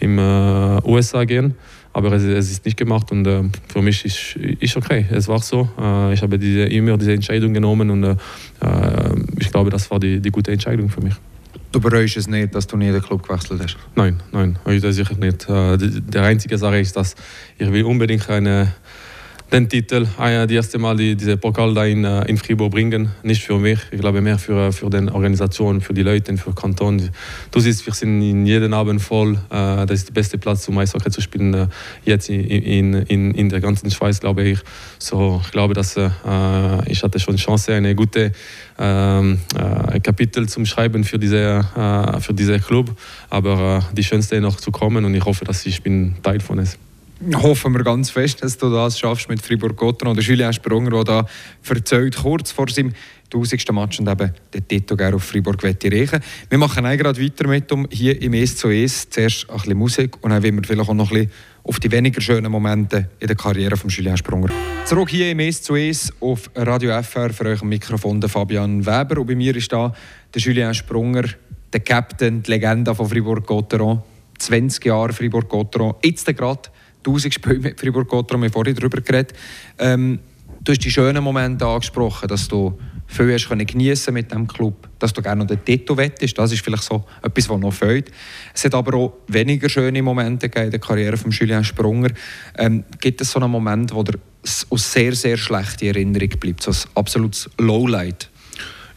im 0.00 0.18
äh, 0.18 0.80
USA 0.84 1.24
gehen 1.24 1.54
aber 1.94 2.12
es, 2.12 2.24
es, 2.24 2.50
ist 2.50 2.64
nicht 2.64 2.76
gemacht 2.76 3.10
und 3.12 3.26
äh, 3.26 3.44
für 3.68 3.80
mich 3.80 4.04
ist, 4.04 4.36
ist 4.36 4.76
okay. 4.76 5.06
Es 5.10 5.28
war 5.28 5.38
so. 5.38 5.68
Äh, 5.80 6.12
ich 6.12 6.22
habe 6.22 6.38
diese, 6.38 6.64
immer 6.64 6.98
diese 6.98 7.12
Entscheidung 7.12 7.54
genommen 7.54 7.88
und 7.88 8.04
äh, 8.04 8.16
ich 9.38 9.50
glaube, 9.50 9.70
das 9.70 9.90
war 9.90 10.00
die, 10.00 10.20
die 10.20 10.30
gute 10.30 10.50
Entscheidung 10.50 10.90
für 10.90 11.00
mich. 11.00 11.14
Du 11.74 11.80
bereust 11.80 12.16
es 12.16 12.28
nicht, 12.28 12.54
dass 12.54 12.68
du 12.68 12.76
nie 12.76 12.92
den 12.92 13.02
Club 13.02 13.26
gewechselt 13.26 13.60
hast? 13.60 13.76
Nein, 13.96 14.22
nein, 14.30 14.60
heute 14.64 14.92
sicher 14.92 15.16
nicht. 15.16 15.48
Äh, 15.48 15.76
der 15.76 16.22
einzige 16.22 16.56
Sache 16.56 16.78
ist, 16.78 16.96
dass 16.96 17.16
ich 17.58 17.72
will 17.72 17.82
unbedingt 17.82 18.30
eine 18.30 18.72
den 19.52 19.68
Titel, 19.68 20.06
ah 20.18 20.46
die 20.46 20.54
erste 20.54 20.78
Mal 20.78 20.96
die, 20.96 21.14
diese 21.14 21.36
Pokal 21.36 21.74
da 21.74 21.84
in, 21.84 22.04
äh, 22.04 22.24
in 22.24 22.36
Fribourg 22.38 22.72
bringen. 22.72 23.10
Nicht 23.22 23.42
für 23.44 23.58
mich, 23.58 23.78
ich 23.90 24.00
glaube 24.00 24.20
mehr 24.20 24.38
für, 24.38 24.72
für 24.72 24.90
die 24.90 25.08
Organisation, 25.08 25.80
für 25.80 25.94
die 25.94 26.02
Leute, 26.02 26.36
für 26.36 26.50
den 26.50 26.54
Kanton. 26.54 27.10
Du 27.50 27.60
siehst, 27.60 27.86
wir 27.86 27.92
sind 27.94 28.20
in 28.22 28.46
jedem 28.46 28.72
Abend 28.72 29.00
voll. 29.00 29.34
Äh, 29.50 29.86
das 29.86 29.92
ist 30.00 30.08
der 30.08 30.14
beste 30.14 30.38
Platz, 30.38 30.66
um 30.68 30.78
Eishockey 30.78 31.10
zu 31.10 31.20
spielen, 31.20 31.54
äh, 31.54 31.66
jetzt 32.04 32.28
in, 32.30 32.94
in, 32.94 33.34
in, 33.34 33.48
der 33.48 33.60
ganzen 33.60 33.90
Schweiz, 33.90 34.18
glaube 34.18 34.42
ich. 34.44 34.58
So, 34.98 35.40
ich 35.44 35.52
glaube, 35.52 35.74
dass 35.74 35.96
äh, 35.96 36.10
ich 36.86 37.02
hatte 37.02 37.20
schon 37.20 37.36
Chance, 37.36 37.74
eine 37.74 37.94
gute 37.94 38.32
ähm, 38.78 39.38
äh, 39.56 40.00
Kapitel 40.00 40.48
zum 40.48 40.66
Schreiben 40.66 41.04
für 41.04 41.18
diese, 41.18 41.64
äh, 41.76 42.20
für 42.20 42.34
diesen 42.34 42.60
Club. 42.60 42.90
Aber 43.30 43.84
die 43.92 44.02
schönste 44.02 44.40
noch 44.40 44.56
zu 44.56 44.72
kommen 44.72 45.04
und 45.04 45.14
ich 45.14 45.24
hoffe, 45.24 45.44
dass 45.44 45.64
ich 45.66 45.82
bin 45.82 46.16
Teil 46.22 46.40
von 46.40 46.58
es 46.58 46.78
hoffen 47.32 47.74
wir 47.74 47.84
ganz 47.84 48.10
fest, 48.10 48.42
dass 48.42 48.58
du 48.58 48.70
das 48.70 48.98
schaffst 48.98 49.28
mit 49.28 49.40
Fribourg-Gotteron 49.40 50.12
oder 50.12 50.22
Julien 50.22 50.52
Sprunger, 50.52 50.90
der 50.90 51.04
da 51.04 51.26
erzählt, 51.68 52.16
kurz 52.16 52.52
vor 52.52 52.68
seinem 52.68 52.92
1000. 53.32 53.72
Match 53.72 54.00
und 54.00 54.08
eben 54.08 54.32
den 54.52 54.68
Titel 54.68 55.14
auf 55.14 55.24
Freiburg 55.24 55.62
reichen 55.64 56.20
Wir 56.48 56.58
machen 56.58 56.84
gerade 56.84 57.20
weiter 57.20 57.48
mit 57.48 57.70
um 57.72 57.86
hier 57.90 58.20
im 58.20 58.34
«Es 58.34 58.56
zu 58.56 58.68
Es». 58.68 59.08
Zuerst 59.10 59.48
ein 59.50 59.56
bisschen 59.56 59.78
Musik 59.78 60.22
und 60.22 60.30
dann 60.30 60.42
wollen 60.42 60.56
wir 60.56 60.64
vielleicht 60.64 60.88
auch 60.88 60.94
noch 60.94 61.10
ein 61.10 61.18
bisschen 61.18 61.32
auf 61.64 61.80
die 61.80 61.90
weniger 61.90 62.20
schönen 62.20 62.52
Momente 62.52 63.10
in 63.18 63.26
der 63.26 63.36
Karriere 63.36 63.76
von 63.76 63.90
Julien 63.90 64.16
Sprunger. 64.16 64.50
Zurück 64.84 65.08
hier 65.08 65.30
im 65.30 65.40
«Es 65.40 65.62
zu 65.62 65.74
Es» 65.74 66.12
auf 66.20 66.50
Radio 66.54 67.00
FR 67.02 67.32
für 67.32 67.46
euch 67.46 67.62
am 67.62 67.68
Mikrofon 67.68 68.20
der 68.20 68.28
Fabian 68.28 68.84
Weber 68.84 69.20
und 69.20 69.26
bei 69.26 69.34
mir 69.34 69.56
ist 69.56 69.72
da 69.72 69.92
der 70.32 70.42
Julien 70.42 70.74
Sprunger, 70.74 71.24
der 71.72 71.80
Captain, 71.80 72.42
die 72.42 72.50
Legende 72.50 72.94
von 72.94 73.08
Fribourg-Gotteron. 73.08 74.02
20 74.38 74.84
Jahre 74.84 75.12
Fribourg-Gotteron. 75.12 75.94
Jetzt 76.02 76.26
gerade 76.26 76.62
1000 77.06 77.34
Spiele 77.34 77.58
mit 77.58 77.80
Fribourg-Gotteron, 77.80 78.42
wir 78.42 78.50
vorhin 78.50 78.74
darüber 78.74 79.00
geredet. 79.00 79.34
Ähm, 79.78 80.18
du 80.62 80.72
hast 80.72 80.80
die 80.80 80.90
schönen 80.90 81.22
Momente 81.22 81.66
angesprochen, 81.66 82.28
dass 82.28 82.48
du 82.48 82.78
viel 83.06 83.32
hast 83.32 83.48
können 83.48 83.66
geniessen 83.66 84.14
mit 84.14 84.32
dem 84.32 84.46
Club, 84.46 84.88
dass 84.98 85.12
du 85.12 85.22
gerne 85.22 85.40
noch 85.40 85.46
den 85.46 85.64
Titel 85.64 85.96
wettest. 85.96 86.38
Das 86.38 86.52
ist 86.52 86.64
vielleicht 86.64 86.82
so 86.82 87.04
etwas, 87.22 87.48
was 87.48 87.60
noch 87.60 87.72
fehlt. 87.72 88.10
Es 88.54 88.64
hat 88.64 88.74
aber 88.74 88.96
auch 88.96 89.12
weniger 89.28 89.68
schöne 89.68 90.02
Momente 90.02 90.46
in 90.46 90.70
der 90.70 90.80
Karriere 90.80 91.16
von 91.16 91.30
Julien 91.30 91.64
Sprunger. 91.64 92.10
Ähm, 92.56 92.84
gibt 93.00 93.20
es 93.20 93.30
so 93.30 93.38
einen 93.38 93.50
Moment, 93.50 93.94
wo 93.94 94.02
dir 94.02 94.18
aus 94.70 94.92
sehr, 94.92 95.14
sehr 95.14 95.36
schlechter 95.36 95.86
Erinnerung 95.86 96.30
bleibt, 96.40 96.62
so 96.62 96.70
ein 96.70 96.76
absolutes 96.94 97.48
Lowlight? 97.58 98.30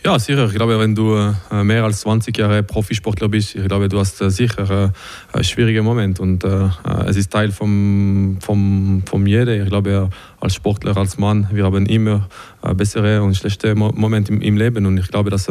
Ja, 0.07 0.17
sicher. 0.17 0.45
Ich 0.45 0.53
glaube, 0.53 0.79
wenn 0.79 0.95
du 0.95 1.17
äh, 1.17 1.63
mehr 1.65 1.83
als 1.83 1.99
20 1.99 2.37
Jahre 2.37 2.63
Profisportler 2.63 3.27
bist, 3.27 3.55
ich 3.55 3.65
glaube, 3.65 3.89
du 3.89 3.99
hast 3.99 4.21
äh, 4.21 4.31
sicher 4.31 4.63
äh, 4.69 4.89
einen 5.35 5.43
schwierigen 5.43 5.83
Moment. 5.83 6.21
Und 6.21 6.45
es 6.45 7.17
ist 7.17 7.29
Teil 7.29 7.51
vom, 7.51 8.37
vom, 8.39 9.03
vom 9.05 9.27
jeder. 9.27 9.61
Ich 9.61 9.67
glaube, 9.67 10.09
als 10.39 10.55
Sportler, 10.55 10.95
als 10.97 11.17
Mann, 11.17 11.47
wir 11.51 11.63
haben 11.63 11.85
immer 11.85 12.27
bessere 12.75 13.21
und 13.23 13.35
schlechte 13.35 13.75
Momente 13.75 14.31
im, 14.31 14.41
im 14.41 14.57
Leben. 14.57 14.85
Und 14.85 14.97
ich 14.97 15.07
glaube, 15.07 15.29
dass 15.29 15.49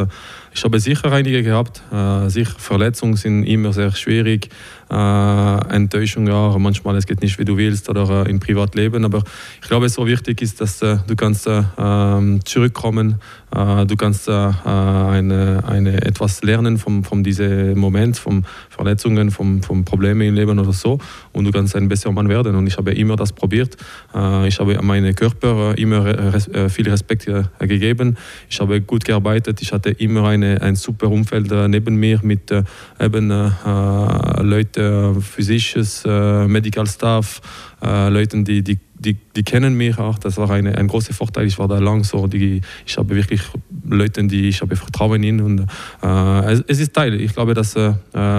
ich 0.52 0.64
habe 0.64 0.81
sicher 0.81 1.12
einige 1.12 1.43
gehabt. 1.43 1.83
sicher 2.28 2.55
Verletzungen 2.59 3.16
sind 3.16 3.45
immer 3.45 3.73
sehr 3.73 3.93
schwierig. 3.93 4.49
Enttäuschung, 4.88 6.28
ja, 6.28 6.57
manchmal 6.59 6.97
es 6.97 7.07
geht 7.07 7.21
nicht, 7.21 7.38
wie 7.38 7.45
du 7.45 7.57
willst 7.57 7.88
oder 7.88 8.26
im 8.28 8.38
Privatleben. 8.38 9.05
Aber 9.05 9.23
ich 9.61 9.69
glaube, 9.69 9.88
so 9.88 10.07
wichtig 10.07 10.40
ist, 10.43 10.61
dass 10.61 10.78
du 10.78 11.16
kannst 11.16 11.49
ähm, 11.49 12.40
zurückkommen, 12.45 13.16
du 13.50 13.97
kannst 13.97 14.28
eine, 14.28 15.62
eine 15.66 16.02
etwas 16.02 16.43
lernen 16.43 16.78
von, 16.78 17.02
von 17.02 17.25
diesem 17.25 17.78
Moment, 17.78 18.16
von 18.19 18.45
Verletzungen, 18.71 19.31
von, 19.31 19.62
von 19.62 19.85
Problemen 19.85 20.23
im 20.23 20.35
Leben 20.35 20.59
oder 20.59 20.73
so. 20.73 20.99
Und 21.33 21.45
du 21.45 21.50
kannst 21.50 21.75
ein 21.75 21.88
besserer 21.88 22.12
Mann 22.12 22.28
werden. 22.28 22.55
Und 22.55 22.66
ich 22.66 22.76
habe 22.76 22.93
immer 22.93 23.16
das 23.16 23.33
probiert. 23.33 23.76
Ich 24.47 24.59
habe 24.59 24.75
meinem 24.83 25.14
Körper 25.14 25.75
immer 25.76 26.38
viel 26.68 26.88
Respekt 26.88 27.28
gegeben. 27.59 28.16
Ich 28.49 28.61
habe 28.61 28.80
gut 28.80 29.04
gearbeitet. 29.04 29.62
Ich 29.62 29.73
hatte 29.73 29.90
immer 29.90 30.28
eine, 30.28 30.61
ein 30.62 30.76
super 30.76 31.09
Umfeld 31.11 31.50
neben 31.68 31.97
mir 31.97 32.21
mit 32.23 32.52
eben 33.00 33.28
Leuten, 34.40 35.23
physisches, 35.23 36.04
Medical 36.04 36.87
Staff, 36.87 37.40
Leuten, 37.83 38.45
die, 38.45 38.62
die 38.62 38.78
die, 38.99 39.14
die 39.14 39.42
kennen 39.42 39.75
mich 39.75 39.99
auch. 39.99 40.18
Das 40.18 40.37
war 40.37 40.50
eine, 40.50 40.76
ein 40.76 40.87
großer 40.88 41.12
Vorteil. 41.12 41.47
Ich 41.47 41.59
war 41.59 41.68
da 41.68 41.78
lang 41.78 42.04
so. 42.04 42.26
Die, 42.26 42.61
ich 42.87 42.97
habe 42.97 43.14
wirklich 43.14 43.42
Leute, 43.88 44.25
die 44.25 44.49
ich 44.49 44.61
habe 44.61 44.76
Vertrauen 44.76 45.23
in. 45.23 45.40
Und, 45.40 45.66
äh, 46.02 46.52
es, 46.52 46.64
es, 46.66 46.80
ist 46.80 46.95
Teil. 46.95 47.21
Ich 47.21 47.35
glaube, 47.35 47.54
dass 47.54 47.76
äh, 47.76 47.92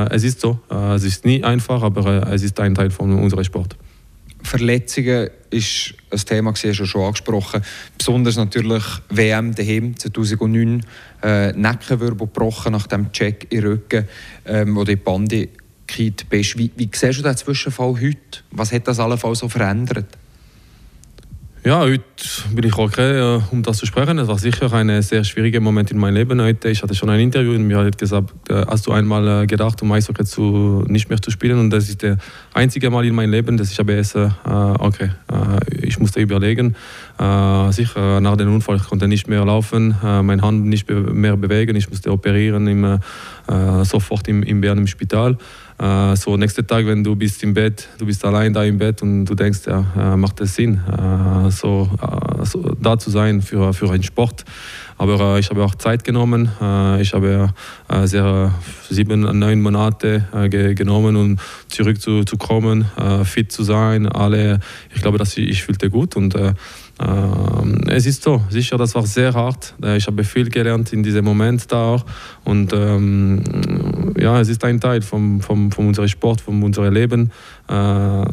es 0.10 0.24
ist 0.24 0.42
so. 0.42 0.60
Äh, 0.70 0.96
es 0.96 1.04
ist 1.04 1.26
nie 1.26 1.44
einfach, 1.44 1.82
aber 1.84 2.28
äh, 2.28 2.36
es 2.36 2.44
ist 2.44 2.60
ein 2.60 2.76
Teil 2.76 2.90
von 2.90 3.14
unserem 3.14 3.44
Sport. 3.44 3.78
Verletzungen 4.44 5.30
ist 5.50 5.94
ein 6.12 6.20
Thema, 6.20 6.52
das 6.52 6.76
schon, 6.76 6.88
schon 6.88 7.04
angesprochen. 7.04 7.62
Besonders 7.98 8.36
natürlich 8.38 8.84
WM 9.10 9.56
daheim 9.56 9.98
2009. 9.98 10.86
Äh, 11.24 11.52
Nackenwirbel 11.54 12.28
gebrochen 12.28 12.74
nach 12.74 12.88
dem 12.88 13.12
Check 13.12 13.48
im 13.50 13.64
Rücken, 13.64 14.08
ähm, 14.46 14.76
wo 14.76 14.84
die 14.84 14.96
Bande 14.96 15.50
bist. 16.30 16.58
Wie, 16.58 16.72
wie 16.76 16.90
siehst 16.94 17.20
du 17.20 17.24
den 17.24 17.38
Zwischenfall 17.38 17.96
heute? 17.96 18.44
Was 18.52 18.72
hat 18.72 18.88
das 18.88 19.00
allenfalls 19.00 19.40
so 19.40 19.50
verändert? 19.50 20.06
Ja, 21.68 21.82
heute 21.82 22.02
bin 22.54 22.66
ich 22.66 22.78
okay, 22.78 23.20
äh, 23.20 23.42
um 23.52 23.62
das 23.62 23.80
zu 23.80 23.86
sprechen. 23.86 24.18
Es 24.20 24.30
war 24.30 24.40
sicher 24.40 24.72
ein 24.72 25.02
sehr 25.02 25.26
schwieriger 25.26 25.60
Moment 25.60 25.92
in 25.92 25.98
meinem 25.98 26.14
Leben 26.14 26.42
heute. 26.42 26.70
Ich 26.70 26.82
hatte 26.82 26.96
schon 26.96 27.10
ein 27.10 27.20
Interview 27.20 27.56
und 27.56 27.68
mir 27.68 27.78
hat 27.80 27.98
gesagt, 27.98 28.50
äh, 28.50 28.66
hast 28.66 28.88
du 28.88 28.94
einmal 28.94 29.44
äh, 29.44 29.48
gedacht, 29.48 29.82
um 29.82 29.92
Eishockey 29.92 30.24
zu, 30.24 30.86
nicht 30.88 31.10
mehr 31.10 31.22
zu 31.22 31.30
spielen? 31.30 31.60
Und 31.60 31.70
das 31.72 31.90
ist 31.90 32.04
der 32.04 32.20
einzige 32.54 32.90
Mal 32.90 33.06
in 33.06 33.14
meinem 33.14 33.32
Leben, 33.32 33.58
dass 33.58 33.70
ich 33.70 33.80
habe 33.80 33.96
es, 33.96 34.16
okay, 34.46 35.10
ich 35.82 36.00
musste 36.00 36.22
überlegen. 36.22 36.78
Sicher, 37.72 38.22
nach 38.22 38.38
dem 38.38 38.54
Unfall 38.54 38.80
konnte 38.80 39.06
ich 39.06 39.10
nicht 39.10 39.28
mehr 39.28 39.44
laufen, 39.44 39.96
meine 40.02 40.42
Hand 40.42 40.66
nicht 40.66 40.90
mehr 40.90 41.36
bewegen. 41.36 41.76
Ich 41.76 41.90
musste 41.90 42.12
operieren, 42.12 42.68
im, 42.68 43.00
sofort 43.84 44.28
im, 44.28 44.44
im 44.44 44.62
Bern 44.62 44.78
im 44.78 44.88
Spital. 44.88 45.38
Äh, 45.80 46.16
so 46.16 46.36
nächsten 46.38 46.66
Tag, 46.66 46.88
wenn 46.88 47.04
du 47.04 47.16
bist 47.16 47.44
im 47.44 47.54
Bett, 47.54 47.88
du 48.00 48.08
bist 48.08 48.26
allein 48.26 48.52
da 48.52 48.64
im 48.64 48.80
Bett 48.80 49.04
und 49.04 49.26
du 49.26 49.36
denkst, 49.36 49.60
ja, 49.68 49.86
äh, 49.96 50.18
macht 50.18 50.42
es 50.42 50.56
Sinn, 50.56 50.82
äh, 50.88 51.52
so, 51.52 51.88
äh, 52.02 52.46
so, 52.46 52.76
da 52.82 52.98
zu 52.98 53.12
sein 53.12 53.44
für, 53.44 53.74
für 53.74 53.92
einen 53.92 54.02
Sport. 54.02 54.44
Aber 54.98 55.36
äh, 55.36 55.40
ich 55.40 55.52
habe 55.52 55.64
auch 55.64 55.76
Zeit 55.76 56.04
genommen. 56.04 56.50
Äh, 56.60 57.02
ich 57.04 57.14
habe 57.14 57.54
sehr 58.06 58.52
sieben, 58.90 59.22
neun 59.38 59.62
Monate 59.62 60.28
ge 60.50 60.74
genommen, 60.74 61.16
um 61.16 61.38
zurückzukommen, 61.70 62.86
fit 63.24 63.52
zu 63.52 63.64
sein. 63.64 64.08
Alle, 64.08 64.60
ich 64.94 65.02
glaube, 65.02 65.18
dass 65.18 65.38
ich, 65.38 65.48
ich 65.48 65.64
fühlte 65.64 65.90
gut 65.90 66.16
und 66.16 66.36
es 67.00 68.06
ist 68.06 68.24
so, 68.24 68.42
sicher, 68.50 68.78
das 68.78 68.96
war 68.96 69.06
sehr 69.06 69.34
hart. 69.34 69.76
Äh, 69.84 69.98
ich 69.98 70.08
habe 70.08 70.24
viel 70.24 70.50
gelernt 70.50 70.94
in 70.94 71.04
diesem 71.04 71.26
Moment 71.26 71.72
da 71.72 71.94
auch. 71.94 72.06
Und 72.44 72.74
ähm, 72.74 73.44
ja, 74.20 74.40
es 74.40 74.50
ist 74.50 74.64
ein 74.64 74.80
Teil 74.80 75.02
von, 75.02 75.42
vom, 75.42 75.72
von 75.72 75.88
unserem 75.88 76.08
Sport, 76.08 76.42
von 76.42 76.62
unserem 76.64 76.94
Leben. 76.94 77.32
Äh, 77.68 78.26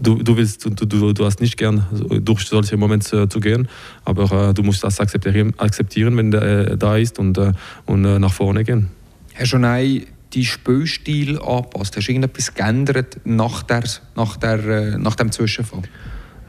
du, 0.00 0.22
du, 0.22 0.36
willst, 0.36 0.64
du, 0.64 0.70
du, 0.70 1.12
du 1.12 1.24
hast 1.24 1.40
nicht 1.40 1.56
gern 1.56 1.86
durch 2.22 2.46
solche 2.46 2.76
Momente 2.76 3.28
zu 3.28 3.40
gehen, 3.40 3.68
aber 4.04 4.50
äh, 4.50 4.54
du 4.54 4.62
musst 4.62 4.84
das 4.84 5.00
akzeptieren, 5.00 5.52
akzeptieren 5.58 6.16
wenn 6.16 6.30
der 6.30 6.42
äh, 6.42 6.76
da 6.76 6.96
ist 6.96 7.18
und, 7.18 7.38
äh, 7.38 7.52
und 7.86 8.02
nach 8.02 8.32
vorne 8.32 8.62
gehen. 8.62 8.88
Herr 9.32 9.46
Jonay, 9.46 10.06
dein 10.32 10.44
Spielstil 10.44 11.40
angepasst? 11.40 11.96
Hast 11.96 12.08
du 12.08 12.12
irgendetwas 12.12 12.54
geändert 12.54 13.18
nach, 13.24 13.62
der, 13.64 13.84
nach, 14.14 14.36
der, 14.36 14.98
nach 14.98 15.16
dem 15.16 15.32
Zwischenfall? 15.32 15.82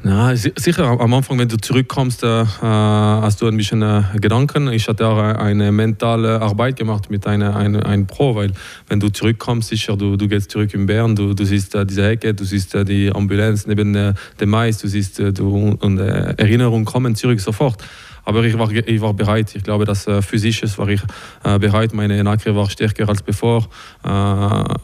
Ja, 0.03 0.35
sicher, 0.35 0.99
am 1.01 1.13
Anfang, 1.15 1.39
wenn 1.39 1.49
du 1.49 1.57
zurückkommst, 1.57 2.23
äh, 2.23 2.45
hast 2.61 3.41
du 3.41 3.47
ein 3.47 3.57
bisschen 3.57 3.81
äh, 3.81 4.03
Gedanken. 4.21 4.71
Ich 4.71 4.87
hatte 4.87 5.07
auch 5.07 5.17
eine 5.17 5.71
mentale 5.71 6.39
Arbeit 6.39 6.75
gemacht 6.75 7.09
mit 7.09 7.25
einem 7.25 7.53
eine, 7.55 7.83
ein 7.83 8.05
Pro, 8.05 8.35
weil 8.35 8.51
wenn 8.87 8.99
du 8.99 9.09
zurückkommst, 9.09 9.69
sicher, 9.69 9.97
du, 9.97 10.15
du 10.15 10.27
gehst 10.27 10.51
zurück 10.51 10.73
in 10.75 10.85
Bern, 10.85 11.15
du, 11.15 11.33
du 11.33 11.43
siehst 11.45 11.73
äh, 11.73 11.83
diese 11.83 12.07
Ecke, 12.07 12.35
du 12.35 12.43
siehst 12.43 12.75
äh, 12.75 12.85
die 12.85 13.11
Ambulanz 13.11 13.65
neben 13.65 13.95
äh, 13.95 14.13
dem 14.39 14.49
Mais, 14.49 14.77
du 14.77 14.87
siehst, 14.87 15.19
äh, 15.19 15.33
du, 15.33 15.75
und 15.79 15.97
Erinnerungen 15.97 16.85
kommen 16.85 17.15
zurück 17.15 17.39
sofort. 17.39 17.83
Aber 18.27 18.43
ich 18.43 18.59
war, 18.59 18.69
ich 18.69 18.99
war 18.99 19.13
bereit. 19.13 19.55
Ich 19.55 19.63
glaube, 19.63 19.85
dass 19.85 20.05
äh, 20.05 20.21
physisch 20.21 20.61
war 20.77 20.89
ich 20.89 21.01
äh, 21.45 21.57
bereit. 21.59 21.93
Meine 21.93 22.21
Nacke 22.25 22.53
war 22.53 22.69
stärker 22.69 23.07
als 23.07 23.21
bevor. 23.21 23.69
Äh, 24.03 24.09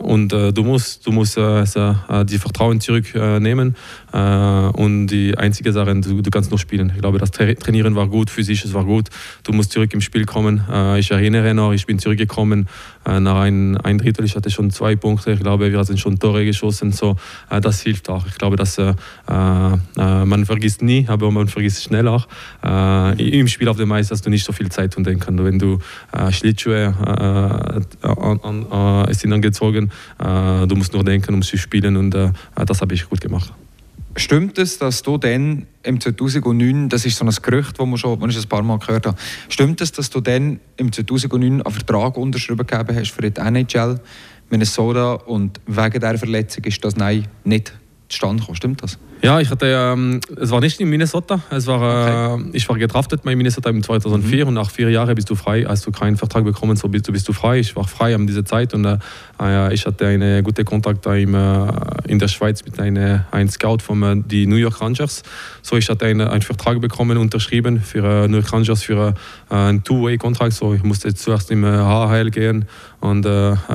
und 0.02 0.32
äh, 0.32 0.54
du 0.54 0.64
musst, 0.64 1.06
du 1.06 1.12
musst 1.12 1.38
äh, 1.38 1.66
die 2.24 2.38
Vertrauen 2.38 2.80
zurücknehmen. 2.80 3.76
und 4.14 5.08
die 5.08 5.38
einzige 5.38 5.74
Sache, 5.74 5.94
du, 6.00 6.22
du, 6.22 6.30
kannst 6.30 6.52
noch 6.52 6.58
spielen. 6.58 6.94
Ich 6.96 7.02
glaube, 7.02 7.18
das 7.18 7.32
Trainieren 7.32 7.96
war 7.96 8.08
gut, 8.08 8.30
physisch 8.30 8.64
war 8.74 8.86
gut. 8.86 9.10
Du 9.44 9.52
musst 9.52 9.74
zurück 9.74 9.94
im 9.94 10.02
Spiel 10.02 10.26
kommen. 10.26 10.64
ich 10.98 11.12
erinnere 11.12 11.54
noch, 11.54 11.74
ich 11.74 11.86
bin 11.86 12.00
zurückgekommen 12.00 12.70
nach 13.06 13.42
ein, 13.42 13.78
ein 13.78 13.98
Drittel. 13.98 14.26
Ich 14.26 14.36
hatte 14.36 14.50
schon 14.50 14.72
zwei 14.72 14.96
Punkte. 14.96 15.32
Ich 15.34 15.40
glaube, 15.40 15.72
wir 15.72 15.80
hatten 15.80 15.98
schon 15.98 16.20
Tore 16.20 16.46
geschossen. 16.46 16.92
So, 16.92 17.16
das 17.50 17.82
hilft 17.82 18.10
auch. 18.10 18.26
Ich 18.28 18.36
glaube, 18.36 18.56
dass 18.56 18.80
man 19.28 20.46
vergisst 20.46 20.82
nie, 20.82 21.06
aber 21.08 21.32
man 21.32 21.48
vergisst 21.48 21.84
schnell 21.84 22.08
auch 22.08 22.28
im 23.18 23.48
Spiel 23.48 23.68
auf 23.68 23.78
dem 23.78 23.92
Eis 23.92 24.12
hast 24.12 24.26
du 24.26 24.30
nicht 24.30 24.46
so 24.46 24.54
viel 24.54 24.70
Zeit 24.70 24.96
und 24.98 25.06
denken. 25.06 25.44
Wenn 25.44 25.60
du 25.60 25.80
äh, 26.12 26.32
Schlittschuhe 26.32 26.94
äh, 27.06 28.08
äh, 28.08 29.10
äh, 29.10 29.14
sind 29.14 29.34
angezogen, 29.34 29.92
äh, 30.20 30.68
du 30.68 30.76
musst 30.76 30.94
nur 30.94 31.04
denken, 31.04 31.34
um 31.34 31.42
zu 31.42 31.58
spielen 31.58 31.98
und 31.98 32.16
äh, 32.16 32.32
das 32.66 32.82
habe 32.82 32.94
ich 32.94 33.10
gut 33.10 33.22
gemacht. 33.22 33.54
Stimmt 34.16 34.60
es, 34.60 34.78
dass 34.78 35.02
du 35.02 35.18
dann 35.18 35.66
im 35.82 36.00
2009, 36.00 36.90
das 36.90 37.06
ist 37.06 37.18
so 37.18 37.26
ein 37.26 37.32
Gerücht, 37.42 37.80
das 37.80 37.86
man 37.86 37.98
schon 37.98 38.20
man 38.20 38.30
ein 38.30 38.50
paar 38.50 38.62
Mal 38.62 38.78
gehört 38.78 39.08
hat, 39.08 39.20
stimmt 39.50 39.82
es, 39.82 39.92
dass 39.92 40.10
du 40.12 40.22
dann 40.22 40.60
im 40.78 40.92
2009 40.92 41.62
einen 41.62 41.74
Vertrag 41.74 42.18
unterschrieben 42.18 42.66
hast 42.72 43.12
für 43.12 43.30
die 43.30 43.40
NHL 43.40 44.00
Minnesota 44.50 45.14
und 45.14 45.60
wegen 45.66 46.00
dieser 46.00 46.18
Verletzung 46.18 46.64
ist 46.66 46.86
das 46.86 46.96
Nein 46.96 47.28
nicht 47.44 47.74
zustande 48.08 48.42
gekommen. 48.42 48.56
Stimmt 48.56 48.84
das? 48.84 49.00
Ja, 49.24 49.40
ich 49.40 49.50
hatte, 49.50 49.68
ähm, 49.68 50.20
es 50.36 50.52
war 50.52 50.60
nicht 50.60 50.82
in 50.82 50.90
Minnesota. 50.90 51.40
Es 51.50 51.66
war, 51.66 51.80
okay. 51.80 52.46
äh, 52.50 52.58
ich 52.58 52.68
war 52.68 52.78
gedraftet 52.78 53.22
bei 53.24 53.38
Minnesota 53.38 53.70
im 53.70 53.82
2004 53.82 54.44
mhm. 54.44 54.50
und 54.50 54.54
nach 54.56 54.70
vier 54.70 54.90
Jahren 54.90 55.16
bist 55.16 55.30
du 55.30 55.36
frei, 55.36 55.64
hast 55.66 55.86
du 55.86 55.92
keinen 55.92 56.18
Vertrag 56.18 56.44
bekommen, 56.44 56.76
so 56.76 56.90
bist 56.90 57.08
du, 57.08 57.14
bist 57.14 57.30
du 57.30 57.32
frei. 57.32 57.60
Ich 57.60 57.74
war 57.74 57.88
frei 57.88 58.16
an 58.16 58.28
dieser 58.28 58.44
Zeit 58.44 58.74
und 58.74 58.84
äh, 58.84 59.74
ich 59.74 59.86
hatte 59.86 60.08
einen 60.08 60.44
guten 60.44 60.66
Kontakt 60.66 61.06
im, 61.06 61.36
äh, 61.36 61.68
in 62.06 62.20
der 62.20 62.28
Schweiz 62.28 62.66
mit 62.66 62.78
einem 62.82 63.22
ein 63.32 63.48
Scout 63.48 63.78
von 63.82 64.04
äh, 64.04 64.22
die 64.26 64.46
New 64.46 64.58
York 64.58 64.82
Rangers. 64.82 65.24
So, 65.62 65.78
ich 65.78 65.88
hatte 65.88 66.06
einen, 66.06 66.28
einen 66.28 66.42
Vertrag 66.42 66.82
bekommen, 66.82 67.18
unterschrieben 67.18 67.80
für 67.80 68.04
äh, 68.04 68.28
New 68.28 68.40
York 68.40 68.52
Rangers 68.52 68.84
für 68.84 69.14
äh, 69.50 69.56
einen 69.56 69.86
Two-Way-Kontrakt. 69.86 70.52
So, 70.52 70.74
ich 70.74 70.84
musste 70.84 71.14
zuerst 71.16 71.50
im 71.50 71.64
HHL 71.64 72.30
gehen 72.30 72.66
und 73.00 73.26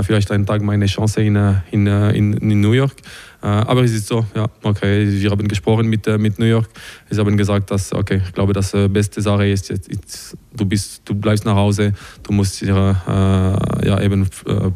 vielleicht 0.02 0.30
einen 0.30 0.46
Tag 0.46 0.62
meine 0.62 0.86
Chance 0.86 1.22
in, 1.22 1.36
in, 1.70 1.86
in, 1.86 2.32
in 2.34 2.60
New 2.60 2.72
York. 2.72 2.94
Aber 3.40 3.84
es 3.84 3.92
ist 3.92 4.08
so, 4.08 4.26
ja, 4.34 4.46
okay, 4.62 5.06
wir 5.06 5.30
haben 5.38 5.49
gesprochen 5.49 5.88
mit, 5.88 6.07
äh, 6.07 6.18
mit 6.18 6.38
New 6.38 6.47
York. 6.47 6.68
Sie 7.11 7.18
haben 7.18 7.37
gesagt, 7.37 7.71
dass, 7.71 7.92
okay, 7.92 8.21
ich 8.25 8.33
glaube, 8.33 8.52
das 8.52 8.75
äh, 8.75 8.88
beste 8.88 9.23
Sache 9.23 9.47
ist, 9.47 9.71
jetzt, 9.71 9.90
jetzt, 9.90 10.37
du, 10.54 10.66
bist, 10.66 11.02
du 11.04 11.14
bleibst 11.14 11.45
nach 11.45 11.54
Hause, 11.54 11.92
du 12.23 12.33
musst 12.33 12.62
ihre, 12.62 12.97
äh, 13.07 13.88
ja, 13.88 14.00
eben 14.00 14.26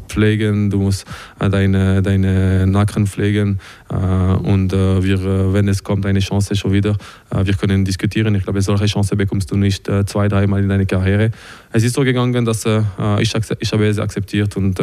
pflegen, 0.07 0.69
du 0.69 0.79
musst 0.79 1.05
äh, 1.39 1.49
deine, 1.49 2.01
deine 2.01 2.65
Nacken 2.67 3.07
pflegen 3.07 3.59
äh, 3.89 3.95
und 3.95 4.73
wir, 4.73 5.53
wenn 5.53 5.67
es 5.67 5.83
kommt, 5.83 6.05
eine 6.05 6.19
Chance 6.19 6.55
schon 6.55 6.71
wieder, 6.71 6.97
wir 7.31 7.53
können 7.53 7.85
diskutieren. 7.85 8.33
Ich 8.35 8.43
glaube, 8.43 8.61
solche 8.61 8.85
Chance 8.85 9.15
bekommst 9.15 9.51
du 9.51 9.57
nicht 9.57 9.89
zwei, 10.05 10.27
dreimal 10.27 10.61
in 10.61 10.69
deiner 10.69 10.85
Karriere. 10.85 11.31
Es 11.75 11.83
ist 11.83 11.95
so 11.95 12.03
gegangen, 12.03 12.45
dass 12.45 12.65
ich, 12.65 13.35
ich 13.59 13.73
habe 13.73 13.87
es 13.87 13.99
akzeptiert 13.99 14.55
und 14.57 14.79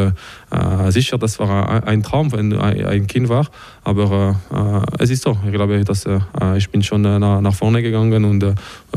sicher, 0.88 1.18
das 1.18 1.38
war 1.38 1.86
ein 1.86 2.02
Traum, 2.02 2.32
wenn 2.32 2.52
ein 2.58 3.06
Kind 3.06 3.28
war. 3.28 3.46
Aber 3.84 4.36
äh, 4.52 5.02
es 5.02 5.10
ist 5.10 5.22
so. 5.22 5.38
Ich 5.46 5.52
glaube, 5.52 5.82
dass 5.84 6.04
äh, 6.04 6.20
ich 6.56 6.68
bin 6.70 6.82
schon 6.82 7.04
äh, 7.04 7.18
nach, 7.18 7.40
nach 7.40 7.54
vorne 7.54 7.82
gegangen 7.82 8.24
und 8.24 8.42
äh, 8.42 8.54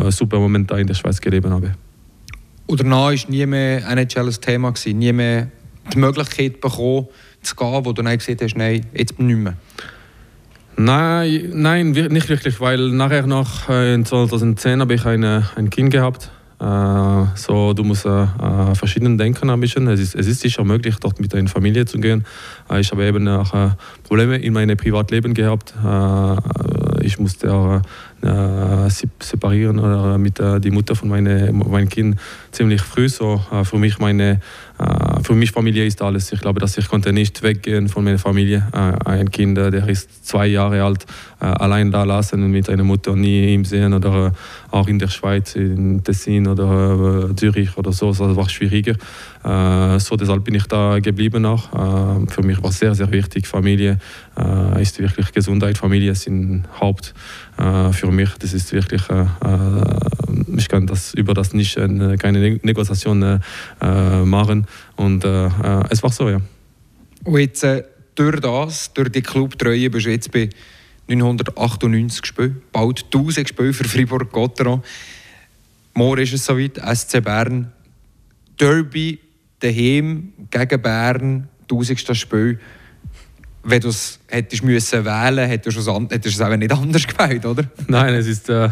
super 0.10 0.40
Momente 0.40 0.76
in 0.76 0.88
der 0.88 0.94
Schweiz 0.94 1.22
gelebt 1.22 1.48
habe. 1.48 1.74
Und 2.66 2.80
danach 2.80 3.12
war 3.12 3.30
nie 3.30 3.46
mehr 3.46 3.88
NHL 3.88 4.28
ein 4.28 4.42
Thema, 4.42 4.72
gewesen, 4.72 4.98
nie 4.98 5.14
mehr 5.14 5.48
die 5.94 5.98
Möglichkeit 6.00 6.62
bekommen, 6.62 7.08
zu 7.42 7.56
gehen, 7.56 7.86
wo 7.86 7.92
du 7.92 8.02
dann 8.02 8.18
gesagt 8.18 8.42
hast, 8.42 8.56
nein, 8.56 8.86
jetzt 8.94 9.20
nicht 9.20 9.38
mehr. 9.38 9.56
Nein, 10.76 11.52
nein, 11.54 11.92
nicht 11.92 12.30
wirklich, 12.30 12.60
weil 12.60 12.90
nachher 12.90 13.28
noch 13.28 13.70
in 13.70 14.06
2010 14.06 14.82
habe 14.82 14.94
ich 14.96 15.06
eine, 15.06 15.48
ein 15.56 15.70
Kind 15.70 15.92
gehabt 15.92 16.26
äh, 16.26 16.43
so, 17.36 17.74
du 17.74 17.84
musst 17.84 18.06
äh, 18.06 18.24
äh, 18.24 18.76
verschieden 18.76 19.18
denken 19.18 19.50
ein 19.50 19.60
bisschen. 19.60 19.88
Es 19.88 20.00
ist, 20.00 20.16
es 20.16 20.28
ist 20.28 20.42
sicher 20.42 20.64
möglich, 20.64 20.96
dort 21.00 21.20
mit 21.20 21.34
deiner 21.34 21.50
Familie 21.50 21.86
zu 21.86 22.00
gehen. 22.00 22.26
ich 22.80 22.92
habe 22.92 23.06
eben 23.06 23.28
auch 23.28 23.72
Probleme 24.04 24.38
in 24.38 24.54
meinem 24.54 24.78
Privatleben 24.78 25.34
gehabt. 25.34 25.74
ich 27.02 27.20
musste 27.20 27.54
auch 27.54 27.82
separieren 29.20 29.80
oder 29.80 30.18
mit 30.18 30.40
der 30.40 30.60
die 30.60 30.72
Mutter 30.72 30.96
von 30.96 31.10
meine, 31.10 31.52
meinem 31.52 31.90
Kind 31.90 32.20
ziemlich 32.52 32.82
früh. 32.82 33.10
So 33.10 33.42
für 33.64 33.78
mich 33.78 34.00
meine 34.00 34.40
für 35.22 35.36
mich 35.36 35.52
Familie 35.52 35.86
ist 35.86 36.02
alles. 36.02 36.32
Ich 36.34 36.42
glaube, 36.42 36.60
dass 36.60 36.78
ich 36.78 36.88
konnte 36.90 37.14
nicht 37.14 37.44
weggehen 37.44 37.88
von 37.88 38.04
meiner 38.04 38.20
Familie. 38.20 38.68
ein 39.06 39.30
Kind, 39.32 39.58
der 39.58 39.88
ist 39.88 40.28
zwei 40.28 40.48
Jahre 40.48 40.84
alt, 40.84 41.06
allein 41.40 41.92
da 41.92 42.04
lassen 42.04 42.50
mit 42.52 42.70
einer 42.70 42.84
Mutter 42.84 43.16
nie 43.16 43.54
ihm 43.54 43.66
sehen 43.66 43.94
oder 43.94 44.34
auch 44.72 44.88
in 44.88 45.00
der 45.00 45.10
Schweiz, 45.10 45.56
in 45.56 46.04
Tessin 46.04 46.48
oder 46.48 47.36
Zürich 47.36 47.78
oder 47.78 47.94
so. 47.94 48.10
Das 48.10 48.20
war 48.20 48.50
schwieriger. 48.50 48.96
so 50.00 50.16
deshalb 50.18 50.44
bin 50.44 50.56
ich 50.56 50.66
da 50.66 51.00
geblieben 51.00 51.46
auch. 51.46 51.70
für 52.30 52.44
mich 52.44 52.62
war 52.62 52.72
sehr 52.72 52.96
sehr 52.96 53.12
wichtig 53.12 53.48
Familie 53.48 54.00
ist 54.80 55.00
wirklich 55.00 55.32
Gesundheit. 55.32 55.78
Familie 55.78 56.16
sind 56.16 56.66
Haupt 56.80 57.14
für 57.92 58.12
mich. 58.12 58.32
Das 58.40 58.54
ist 58.54 58.74
wirklich 58.74 59.04
ich 60.56 60.68
kann 60.68 60.88
das 60.88 61.14
über 61.14 61.34
das 61.34 61.54
nicht 61.54 61.76
keine 61.76 62.60
Negociation 62.64 63.40
machen 63.80 64.63
und 64.96 65.24
äh, 65.24 65.48
äh, 65.48 65.84
es 65.90 66.04
war 66.04 66.12
so, 66.12 66.30
ja. 66.30 66.42
Und 67.24 67.40
jetzt, 67.40 67.64
äh, 67.64 67.84
durch 68.16 68.40
das, 68.40 68.94
durch 68.94 69.10
die 69.10 69.22
Clubtreue, 69.22 69.90
bist 69.90 70.06
du 70.06 70.12
jetzt 70.12 70.32
bei 70.32 70.50
998 71.08 72.22
gespielt, 72.22 72.72
bald 72.72 73.06
1000 73.06 73.48
gespielt 73.48 73.76
für 73.76 73.84
Fribourg-Gotteron. 73.84 74.84
Morgen 75.94 76.22
ist 76.22 76.34
es 76.34 76.46
soweit, 76.46 76.78
SC 76.78 77.24
Bern, 77.24 77.72
Derby 78.60 79.20
daheim 79.60 80.34
gegen 80.50 80.82
Bern, 80.82 81.50
1000. 81.64 82.18
Spiel. 82.18 82.60
Wenn 83.66 83.82
du 83.82 83.90
es 83.90 84.20
hättest 84.28 84.64
müssen 84.64 85.06
wählen, 85.06 85.48
hättest 85.48 85.78
du 85.78 85.82
es, 85.82 85.88
auch 85.88 86.56
nicht 86.58 86.72
anders 86.72 87.08
gewählt, 87.08 87.46
oder? 87.46 87.64
Nein, 87.88 88.14
es 88.16 88.28
ist 88.28 88.50
äh, 88.50 88.70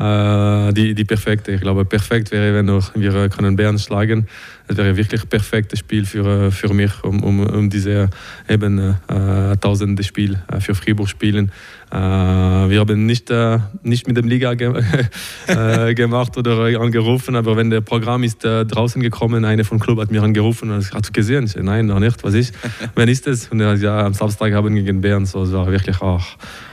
äh, 0.00 0.72
die, 0.72 0.94
die 0.94 1.04
perfekte. 1.04 1.52
Ich 1.52 1.60
glaube, 1.60 1.84
perfekt 1.84 2.32
wäre, 2.32 2.54
wenn 2.54 2.66
wir 2.94 3.28
können 3.28 3.56
Bern 3.56 3.78
schlagen. 3.78 4.26
Es 4.66 4.76
wäre 4.76 4.96
wirklich 4.96 5.22
ein 5.22 5.28
perfektes 5.28 5.80
Spiel 5.80 6.06
für, 6.06 6.46
äh, 6.46 6.50
für 6.50 6.72
mich, 6.72 7.04
um, 7.04 7.22
um, 7.22 7.40
um 7.40 7.68
diese 7.68 8.08
eben 8.48 8.78
äh, 8.78 9.56
tausende 9.58 10.02
Spiel 10.02 10.42
äh, 10.50 10.60
für 10.60 10.74
Fribourg 10.74 11.08
spielen. 11.08 11.52
Äh, 11.92 11.96
wir 11.96 12.78
haben 12.78 13.04
nicht, 13.04 13.30
äh, 13.30 13.58
nicht 13.82 14.06
mit 14.06 14.16
dem 14.16 14.28
Liga 14.28 14.54
ge 14.54 14.72
äh, 15.48 15.94
gemacht 15.94 16.36
oder 16.36 16.80
angerufen, 16.80 17.34
aber 17.34 17.56
wenn 17.56 17.70
der 17.70 17.80
Programm 17.80 18.22
ist 18.22 18.44
draußen 18.44 19.02
gekommen, 19.02 19.44
einer 19.44 19.64
vom 19.64 19.80
Club 19.80 19.98
hat 19.98 20.10
mir 20.10 20.22
angerufen 20.22 20.70
und 20.70 20.92
hat 20.92 21.12
gesehen. 21.12 21.46
Ich, 21.46 21.56
nein, 21.56 21.86
noch 21.86 21.98
nicht. 21.98 22.22
Was 22.22 22.34
ist? 22.34 22.54
Wann 22.94 23.08
ist 23.08 23.26
es? 23.26 23.48
Und 23.48 23.60
er 23.60 23.70
hat 23.70 23.80
ja 23.80 24.06
am 24.06 24.14
Samstag 24.14 24.52
haben 24.52 24.74
gegen 24.74 25.00
Bern. 25.00 25.26
So, 25.26 25.42
es 25.42 25.52
war 25.52 25.70
wirklich 25.70 26.00
auch. 26.00 26.24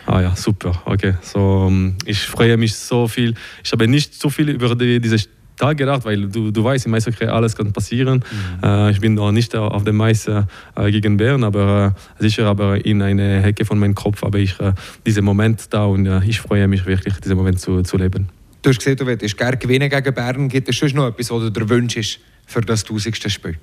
Ah 0.05 0.21
ja, 0.21 0.35
super. 0.35 0.83
Okay. 0.85 1.15
So, 1.21 1.67
ähm, 1.67 1.95
ich 2.05 2.19
freue 2.19 2.55
mich 2.57 2.75
so 2.75 3.07
viel. 3.07 3.33
Ich 3.63 3.71
habe 3.71 3.87
nicht 3.87 4.13
so 4.13 4.29
viel 4.29 4.49
über 4.49 4.75
die, 4.75 5.01
diese 5.01 5.17
da 5.57 5.73
gedacht, 5.73 6.05
weil 6.05 6.27
du, 6.27 6.51
du 6.51 6.63
weißt, 6.63 6.85
im 6.85 6.93
Eishockey 6.93 7.25
alles 7.25 7.55
kann 7.55 7.73
passieren. 7.73 8.23
Mhm. 8.61 8.63
Äh, 8.63 8.91
ich 8.91 9.01
bin 9.01 9.15
noch 9.15 9.31
nicht 9.31 9.55
auf 9.55 9.83
dem 9.83 9.99
Eis 10.01 10.27
äh, 10.27 10.43
gegen 10.91 11.17
Bern, 11.17 11.43
aber 11.43 11.95
äh, 12.19 12.21
sicher 12.21 12.45
aber 12.45 12.85
in 12.85 13.01
einer 13.01 13.41
Hecke 13.41 13.65
von 13.65 13.79
meinem 13.79 13.95
Kopf 13.95 14.21
habe 14.21 14.39
ich 14.39 14.59
äh, 14.59 14.73
diesen 15.05 15.25
Moment 15.25 15.73
da 15.73 15.85
und 15.85 16.05
äh, 16.05 16.23
ich 16.25 16.39
freue 16.39 16.67
mich 16.67 16.85
wirklich, 16.85 17.15
diesen 17.15 17.37
Moment 17.37 17.59
zu, 17.59 17.81
zu 17.81 17.97
leben. 17.97 18.29
Du 18.61 18.69
hast 18.69 18.77
gesehen, 18.77 18.97
du 18.97 19.05
willst 19.05 19.37
gerne 19.37 19.57
gewinnen 19.57 19.89
gegen 19.89 20.13
Bern. 20.13 20.47
Gibt 20.49 20.69
es 20.69 20.75
schon 20.75 20.89
noch 20.89 21.07
etwas, 21.07 21.31
was 21.31 21.41
du 21.41 21.49
dir 21.49 21.69
wünschst 21.69 22.19
für 22.45 22.61
das 22.61 22.83
1000. 22.83 23.31
Spiel? 23.31 23.57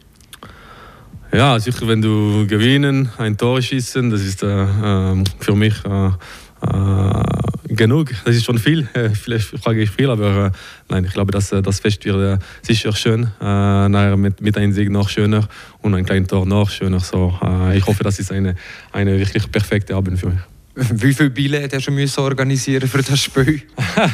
Ja, 1.33 1.59
sicher, 1.59 1.89
wenn 1.89 2.01
du 2.01 2.47
gewinnen, 2.47 3.11
ein 3.19 3.37
Tor 3.37 3.61
schießen, 3.61 4.09
das 4.11 4.21
ist 4.23 4.43
äh, 4.43 4.47
ähm, 4.47 5.25
für 5.41 5.57
mich 5.57 5.75
genug, 7.77 8.11
das 8.25 8.37
ist 8.37 8.45
schon 8.45 8.59
viel. 8.59 8.89
Vielleicht 9.15 9.47
frage 9.59 9.83
ich 9.83 9.91
viel, 9.91 10.11
aber 10.11 10.47
äh, 10.47 10.51
nein, 10.89 11.05
ich 11.05 11.13
glaube, 11.13 11.33
dass 11.33 11.53
äh, 11.53 11.63
das 11.63 11.81
Fest 11.81 12.05
wird 12.05 12.41
äh, 12.41 12.45
sicher 12.63 12.95
schön. 12.95 13.29
Äh, 13.41 14.17
mit, 14.17 14.41
mit 14.41 14.57
einem 14.57 14.73
Sieg 14.73 14.91
noch 14.91 15.09
schöner 15.09 15.49
und 15.83 15.95
ein 15.95 16.05
kleines 16.05 16.29
Tor 16.29 16.47
noch 16.47 16.71
schöner. 16.71 17.01
So, 17.01 17.39
ich 17.75 17.87
hoffe, 17.87 18.05
das 18.05 18.19
ist 18.19 18.33
eine, 18.33 18.55
eine 18.93 19.19
wirklich 19.19 19.51
perfekte 19.51 19.95
Abend 19.95 20.19
für 20.19 20.29
mich. 20.29 20.54
Wie 20.93 21.15
viele 21.15 21.31
Billette 21.31 21.77
hast 21.77 21.87
du 21.87 21.93
müssen 21.93 22.19
organisieren 22.21 22.89
für 22.89 23.01
das 23.01 23.21
Spiel? 23.21 23.63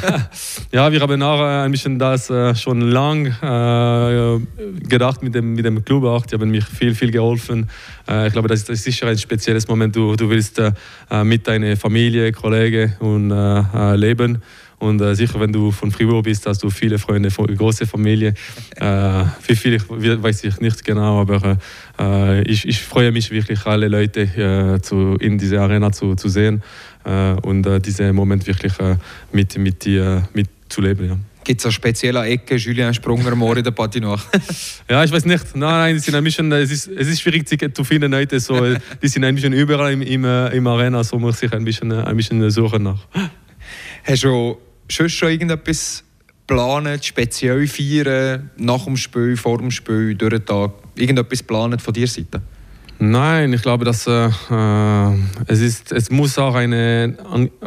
ja, 0.71 0.91
wir 0.91 0.99
haben 0.99 1.21
auch 1.23 1.41
ein 1.41 1.71
bisschen 1.71 1.97
das 1.97 2.29
äh, 2.29 2.53
schon 2.53 2.81
lang 2.81 3.25
äh, 3.25 4.39
gedacht 4.87 5.23
mit 5.23 5.33
dem, 5.33 5.55
mit 5.55 5.65
dem 5.65 5.83
Club 5.83 6.03
auch. 6.03 6.23
Die 6.27 6.35
haben 6.35 6.51
mir 6.51 6.61
viel, 6.61 6.93
viel 6.93 7.09
geholfen. 7.09 7.67
Äh, 8.07 8.27
ich 8.27 8.33
glaube, 8.33 8.47
das 8.47 8.69
ist, 8.69 8.83
sicher 8.83 9.07
ein 9.07 9.17
spezielles 9.17 9.67
Moment. 9.67 9.95
Du, 9.95 10.15
du 10.15 10.29
willst 10.29 10.61
mit 11.23 11.47
deiner 11.47 11.77
Familie, 11.77 12.31
Kollegen 12.31 12.95
und 12.99 13.29
leben. 13.95 14.41
Und 14.81 14.99
äh, 14.99 15.13
sicher, 15.13 15.39
wenn 15.39 15.53
du 15.53 15.71
von 15.71 15.91
Fribourg 15.91 16.23
bist, 16.23 16.47
hast 16.47 16.63
du 16.63 16.71
viele 16.71 16.97
Freunde, 16.97 17.29
eine 17.37 17.55
große 17.55 17.85
Familie. 17.85 18.33
Äh, 18.81 19.25
wie 19.47 19.55
viele 19.55 19.79
weiß 20.23 20.43
ich 20.45 20.59
nicht 20.59 20.83
genau, 20.83 21.21
aber 21.21 21.57
äh, 21.99 22.41
ich, 22.43 22.67
ich, 22.67 22.81
freue 22.81 23.11
mich 23.11 23.29
wirklich, 23.29 23.63
alle 23.67 23.87
Leute 23.89 24.21
äh, 24.21 24.81
zu, 24.81 25.17
in 25.19 25.37
dieser 25.37 25.61
Arena 25.61 25.91
zu, 25.91 26.15
zu 26.15 26.29
sehen 26.29 26.63
äh, 27.03 27.33
und 27.41 27.67
äh, 27.67 27.79
diesen 27.79 28.15
Moment 28.15 28.47
wirklich 28.47 28.73
mit, 29.31 29.55
mit, 29.59 29.85
dir, 29.85 30.27
mit 30.33 30.49
zu 30.67 30.81
leben. 30.81 31.09
Ja. 31.09 31.17
Gibt 31.43 31.61
es 31.61 31.65
eine 31.65 31.73
spezielle 31.73 32.23
Ecke, 32.25 32.55
Julien 32.55 32.91
Sprunger, 32.93 33.35
morgen 33.35 33.59
in 33.59 33.63
der 33.65 33.71
Patinoire? 33.71 34.21
ja, 34.89 35.03
ich 35.03 35.11
weiß 35.11 35.25
nicht. 35.25 35.55
Nein, 35.55 35.93
nein, 35.93 35.99
sind 35.99 36.15
ein 36.15 36.23
bisschen, 36.23 36.51
es, 36.53 36.71
ist, 36.71 36.87
es 36.87 37.07
ist 37.07 37.21
schwierig 37.21 37.47
zu 37.75 37.83
finden 37.83 38.11
Leute. 38.11 38.39
So, 38.39 38.59
die 39.03 39.07
sind 39.07 39.23
ein 39.25 39.35
bisschen 39.35 39.53
überall 39.53 39.93
im, 39.93 40.01
im, 40.01 40.25
im 40.25 40.67
Arena, 40.67 41.03
so 41.03 41.19
muss 41.19 41.43
ich 41.43 41.53
ein 41.53 41.65
bisschen, 41.65 41.91
ein 41.91 42.17
bisschen 42.17 42.49
suchen 42.49 42.81
nach. 42.81 43.05
Hast 44.03 44.23
du 44.23 44.57
schon 44.91 45.09
schon 45.09 45.29
irgendetwas 45.29 46.03
planen, 46.47 47.01
speziell 47.01 47.67
feiern, 47.67 48.49
nach 48.57 48.85
dem 48.85 48.97
Spiel, 48.97 49.37
vor 49.37 49.57
dem 49.57 49.71
Spiel, 49.71 50.15
durch 50.15 50.33
den 50.33 50.45
Tag? 50.45 50.71
Irgendetwas 50.95 51.43
planen 51.43 51.79
von 51.79 51.93
dir 51.93 52.07
Seite? 52.07 52.41
Nein, 52.99 53.51
ich 53.53 53.63
glaube, 53.63 53.83
dass 53.83 54.05
äh, 54.05 54.29
äh 54.51 55.17
es, 55.47 55.59
ist, 55.59 55.91
es 55.91 56.11
muss 56.11 56.37
auch 56.37 56.53
eine, 56.53 57.17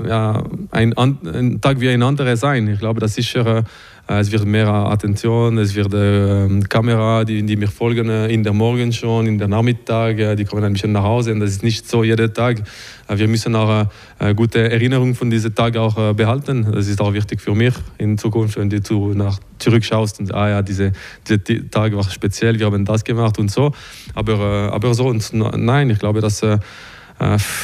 ja, 0.06 0.44
ein, 0.70 0.96
ein 0.96 1.60
Tag 1.60 1.80
wie 1.80 1.88
ein 1.88 2.02
anderer 2.02 2.36
sein. 2.36 2.68
Ich 2.68 2.78
glaube, 2.78 3.00
dass 3.00 3.14
sicher 3.14 3.58
Äh, 3.58 3.64
es 4.06 4.30
wird 4.30 4.44
mehr 4.44 4.68
Attention, 4.68 5.56
es 5.56 5.74
wird 5.74 5.94
äh, 5.94 6.60
Kamera, 6.68 7.24
die, 7.24 7.42
die 7.42 7.56
mir 7.56 7.68
folgen 7.68 8.10
äh, 8.10 8.26
in 8.26 8.42
der 8.42 8.52
Morgen 8.52 8.92
schon, 8.92 9.26
in 9.26 9.38
der 9.38 9.48
Nachmittag, 9.48 10.18
äh, 10.18 10.36
die 10.36 10.44
kommen 10.44 10.62
ein 10.62 10.74
bisschen 10.74 10.92
nach 10.92 11.04
Hause 11.04 11.32
und 11.32 11.40
das 11.40 11.50
ist 11.50 11.62
nicht 11.62 11.88
so 11.88 12.04
jeden 12.04 12.32
Tag. 12.34 12.62
Äh, 13.08 13.16
wir 13.16 13.28
müssen 13.28 13.56
auch 13.56 13.86
äh, 14.18 14.34
gute 14.34 14.70
Erinnerungen 14.70 15.14
von 15.14 15.30
diesem 15.30 15.54
Tag 15.54 15.78
auch 15.78 16.12
behalten. 16.12 16.70
Das 16.70 16.86
ist 16.86 17.00
auch 17.00 17.14
wichtig 17.14 17.40
für 17.40 17.54
mich 17.54 17.72
in 17.96 18.18
Zukunft, 18.18 18.58
wenn 18.58 18.68
du 18.68 19.14
nach 19.14 19.38
zurückschaust 19.58 20.20
und 20.20 20.34
ah 20.34 20.50
ja, 20.50 20.62
diese, 20.62 20.92
dieser 21.26 21.70
Tag 21.70 21.96
war 21.96 22.04
speziell, 22.10 22.58
wir 22.58 22.66
haben 22.66 22.84
das 22.84 23.04
gemacht 23.04 23.38
und 23.38 23.50
so. 23.50 23.72
Aber, 24.14 24.70
aber 24.72 24.92
so 24.92 25.06
und 25.06 25.32
nein, 25.32 25.88
ich 25.88 25.98
glaube, 25.98 26.20
dass 26.20 26.42
äh, 26.42 26.58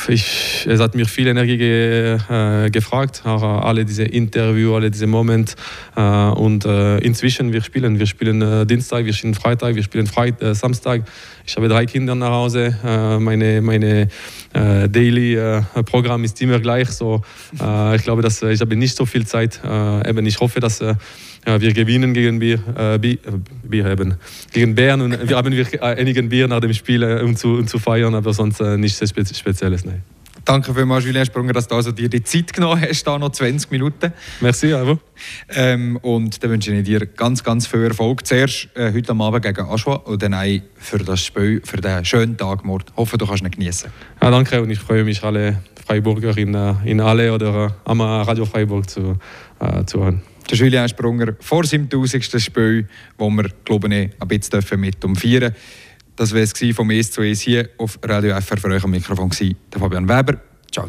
ich, 0.08 0.66
es 0.68 0.80
hat 0.80 0.94
mir 0.94 1.06
viel 1.06 1.26
Energie 1.26 1.56
ge, 1.56 2.18
äh, 2.28 2.70
gefragt, 2.70 3.22
auch 3.24 3.42
alle 3.42 3.84
diese 3.84 4.04
Interviews, 4.04 4.76
alle 4.76 4.90
diese 4.90 5.06
Momente. 5.08 5.54
Äh, 5.96 6.00
und 6.00 6.64
äh, 6.64 6.98
inzwischen, 6.98 7.52
wir 7.52 7.62
spielen. 7.62 7.98
Wir 7.98 8.06
spielen 8.06 8.42
äh, 8.42 8.64
Dienstag, 8.64 9.04
wir 9.04 9.12
spielen 9.12 9.34
Freitag, 9.34 9.74
wir 9.74 9.82
spielen 9.82 10.06
Freit 10.06 10.40
äh, 10.40 10.54
Samstag. 10.54 11.02
Ich 11.46 11.56
habe 11.56 11.68
drei 11.68 11.84
Kinder 11.86 12.14
nach 12.14 12.30
Hause. 12.30 12.76
meine 13.20 13.60
meine 13.60 14.08
Daily-Programm 14.52 16.22
ist 16.22 16.40
immer 16.42 16.60
gleich. 16.60 16.90
So, 16.90 17.22
ich 17.52 18.02
glaube, 18.04 18.22
dass 18.22 18.40
ich 18.42 18.60
habe 18.60 18.76
nicht 18.76 18.96
so 18.96 19.04
viel 19.04 19.26
Zeit. 19.26 19.60
eben, 19.64 20.26
ich 20.26 20.38
hoffe, 20.38 20.60
dass 20.60 20.80
wir 21.44 21.72
gewinnen 21.72 22.14
gegen 22.14 22.38
Bier, 22.38 22.60
äh, 22.76 22.98
Bier, 22.98 23.18
Bier 23.62 23.84
haben, 23.84 24.14
gegen 24.52 24.74
Bern 24.74 25.00
und 25.00 25.28
wir 25.28 25.36
haben 25.36 25.52
wir 25.52 25.82
einigen 25.82 26.28
Bier 26.28 26.48
nach 26.48 26.60
dem 26.60 26.72
Spiel, 26.72 27.04
um 27.04 27.36
zu, 27.36 27.54
um 27.54 27.66
zu 27.66 27.78
feiern, 27.78 28.14
aber 28.14 28.32
sonst 28.32 28.60
äh, 28.60 28.76
nichts 28.76 29.02
Spezielles. 29.08 29.84
Nein. 29.84 30.02
Danke 30.44 30.74
vielmals, 30.74 31.04
Julien 31.04 31.24
Sprunger, 31.24 31.52
dass 31.52 31.68
du 31.68 31.74
also 31.74 31.92
dir 31.92 32.08
die 32.08 32.22
Zeit 32.22 32.52
genommen 32.52 32.80
hast, 32.80 33.04
da 33.04 33.18
noch 33.18 33.30
20 33.30 33.70
Minuten. 33.70 34.12
Merci, 34.40 34.72
Avo. 34.72 34.98
Ähm, 35.50 35.96
und 35.98 36.42
dann 36.42 36.50
wünsche 36.50 36.72
ich 36.72 36.84
dir 36.84 37.06
ganz, 37.06 37.44
ganz 37.44 37.66
viel 37.66 37.84
Erfolg. 37.84 38.26
Zuerst 38.26 38.68
äh, 38.74 38.92
heute 38.92 39.10
am 39.10 39.20
Abend 39.20 39.44
gegen 39.44 39.60
Aschwa 39.68 39.94
und 39.94 40.22
dann 40.22 40.34
auch 40.34 40.60
für 40.76 40.98
das 40.98 41.24
Spiel, 41.24 41.60
für 41.64 41.76
den 41.76 42.04
schönen 42.04 42.36
Tag 42.36 42.64
morgen. 42.64 42.84
Ich 42.88 42.96
hoffe, 42.96 43.18
du 43.18 43.26
kannst 43.26 43.44
ihn 43.44 43.50
genießen. 43.50 43.90
Ja, 44.22 44.30
danke 44.30 44.62
und 44.62 44.70
ich 44.70 44.78
freue 44.78 45.04
mich, 45.04 45.22
alle 45.22 45.62
Freiburger 45.86 46.36
in, 46.36 46.54
äh, 46.54 46.74
in 46.84 47.00
alle 47.00 47.32
oder 47.32 47.66
äh, 47.66 47.70
am 47.84 48.00
Radio 48.00 48.46
Freiburg 48.46 48.88
zu, 48.88 49.18
äh, 49.60 49.84
zu 49.84 50.02
hören 50.02 50.22
der 50.50 50.58
Julien 50.58 50.88
Sprunger 50.88 51.34
vor 51.40 51.64
seinem 51.64 51.84
1000. 51.84 52.40
Spiel, 52.40 52.86
wo 53.18 53.30
wir, 53.30 53.50
glaube 53.64 53.94
ich, 53.94 54.10
ein 54.18 54.28
bisschen 54.28 54.80
mit 54.80 55.04
umfeiern 55.04 55.54
Das 56.16 56.34
war 56.34 56.40
es 56.40 56.52
vom 56.74 56.90
«Es 56.90 57.12
zu 57.12 57.22
Es» 57.22 57.40
hier 57.40 57.70
auf 57.78 57.98
Radio 58.02 58.38
FR. 58.40 58.58
Für 58.58 58.68
euch 58.68 58.84
am 58.84 58.90
Mikrofon 58.90 59.30
war 59.30 59.80
Fabian 59.80 60.08
Weber. 60.08 60.40
Ciao 60.70 60.88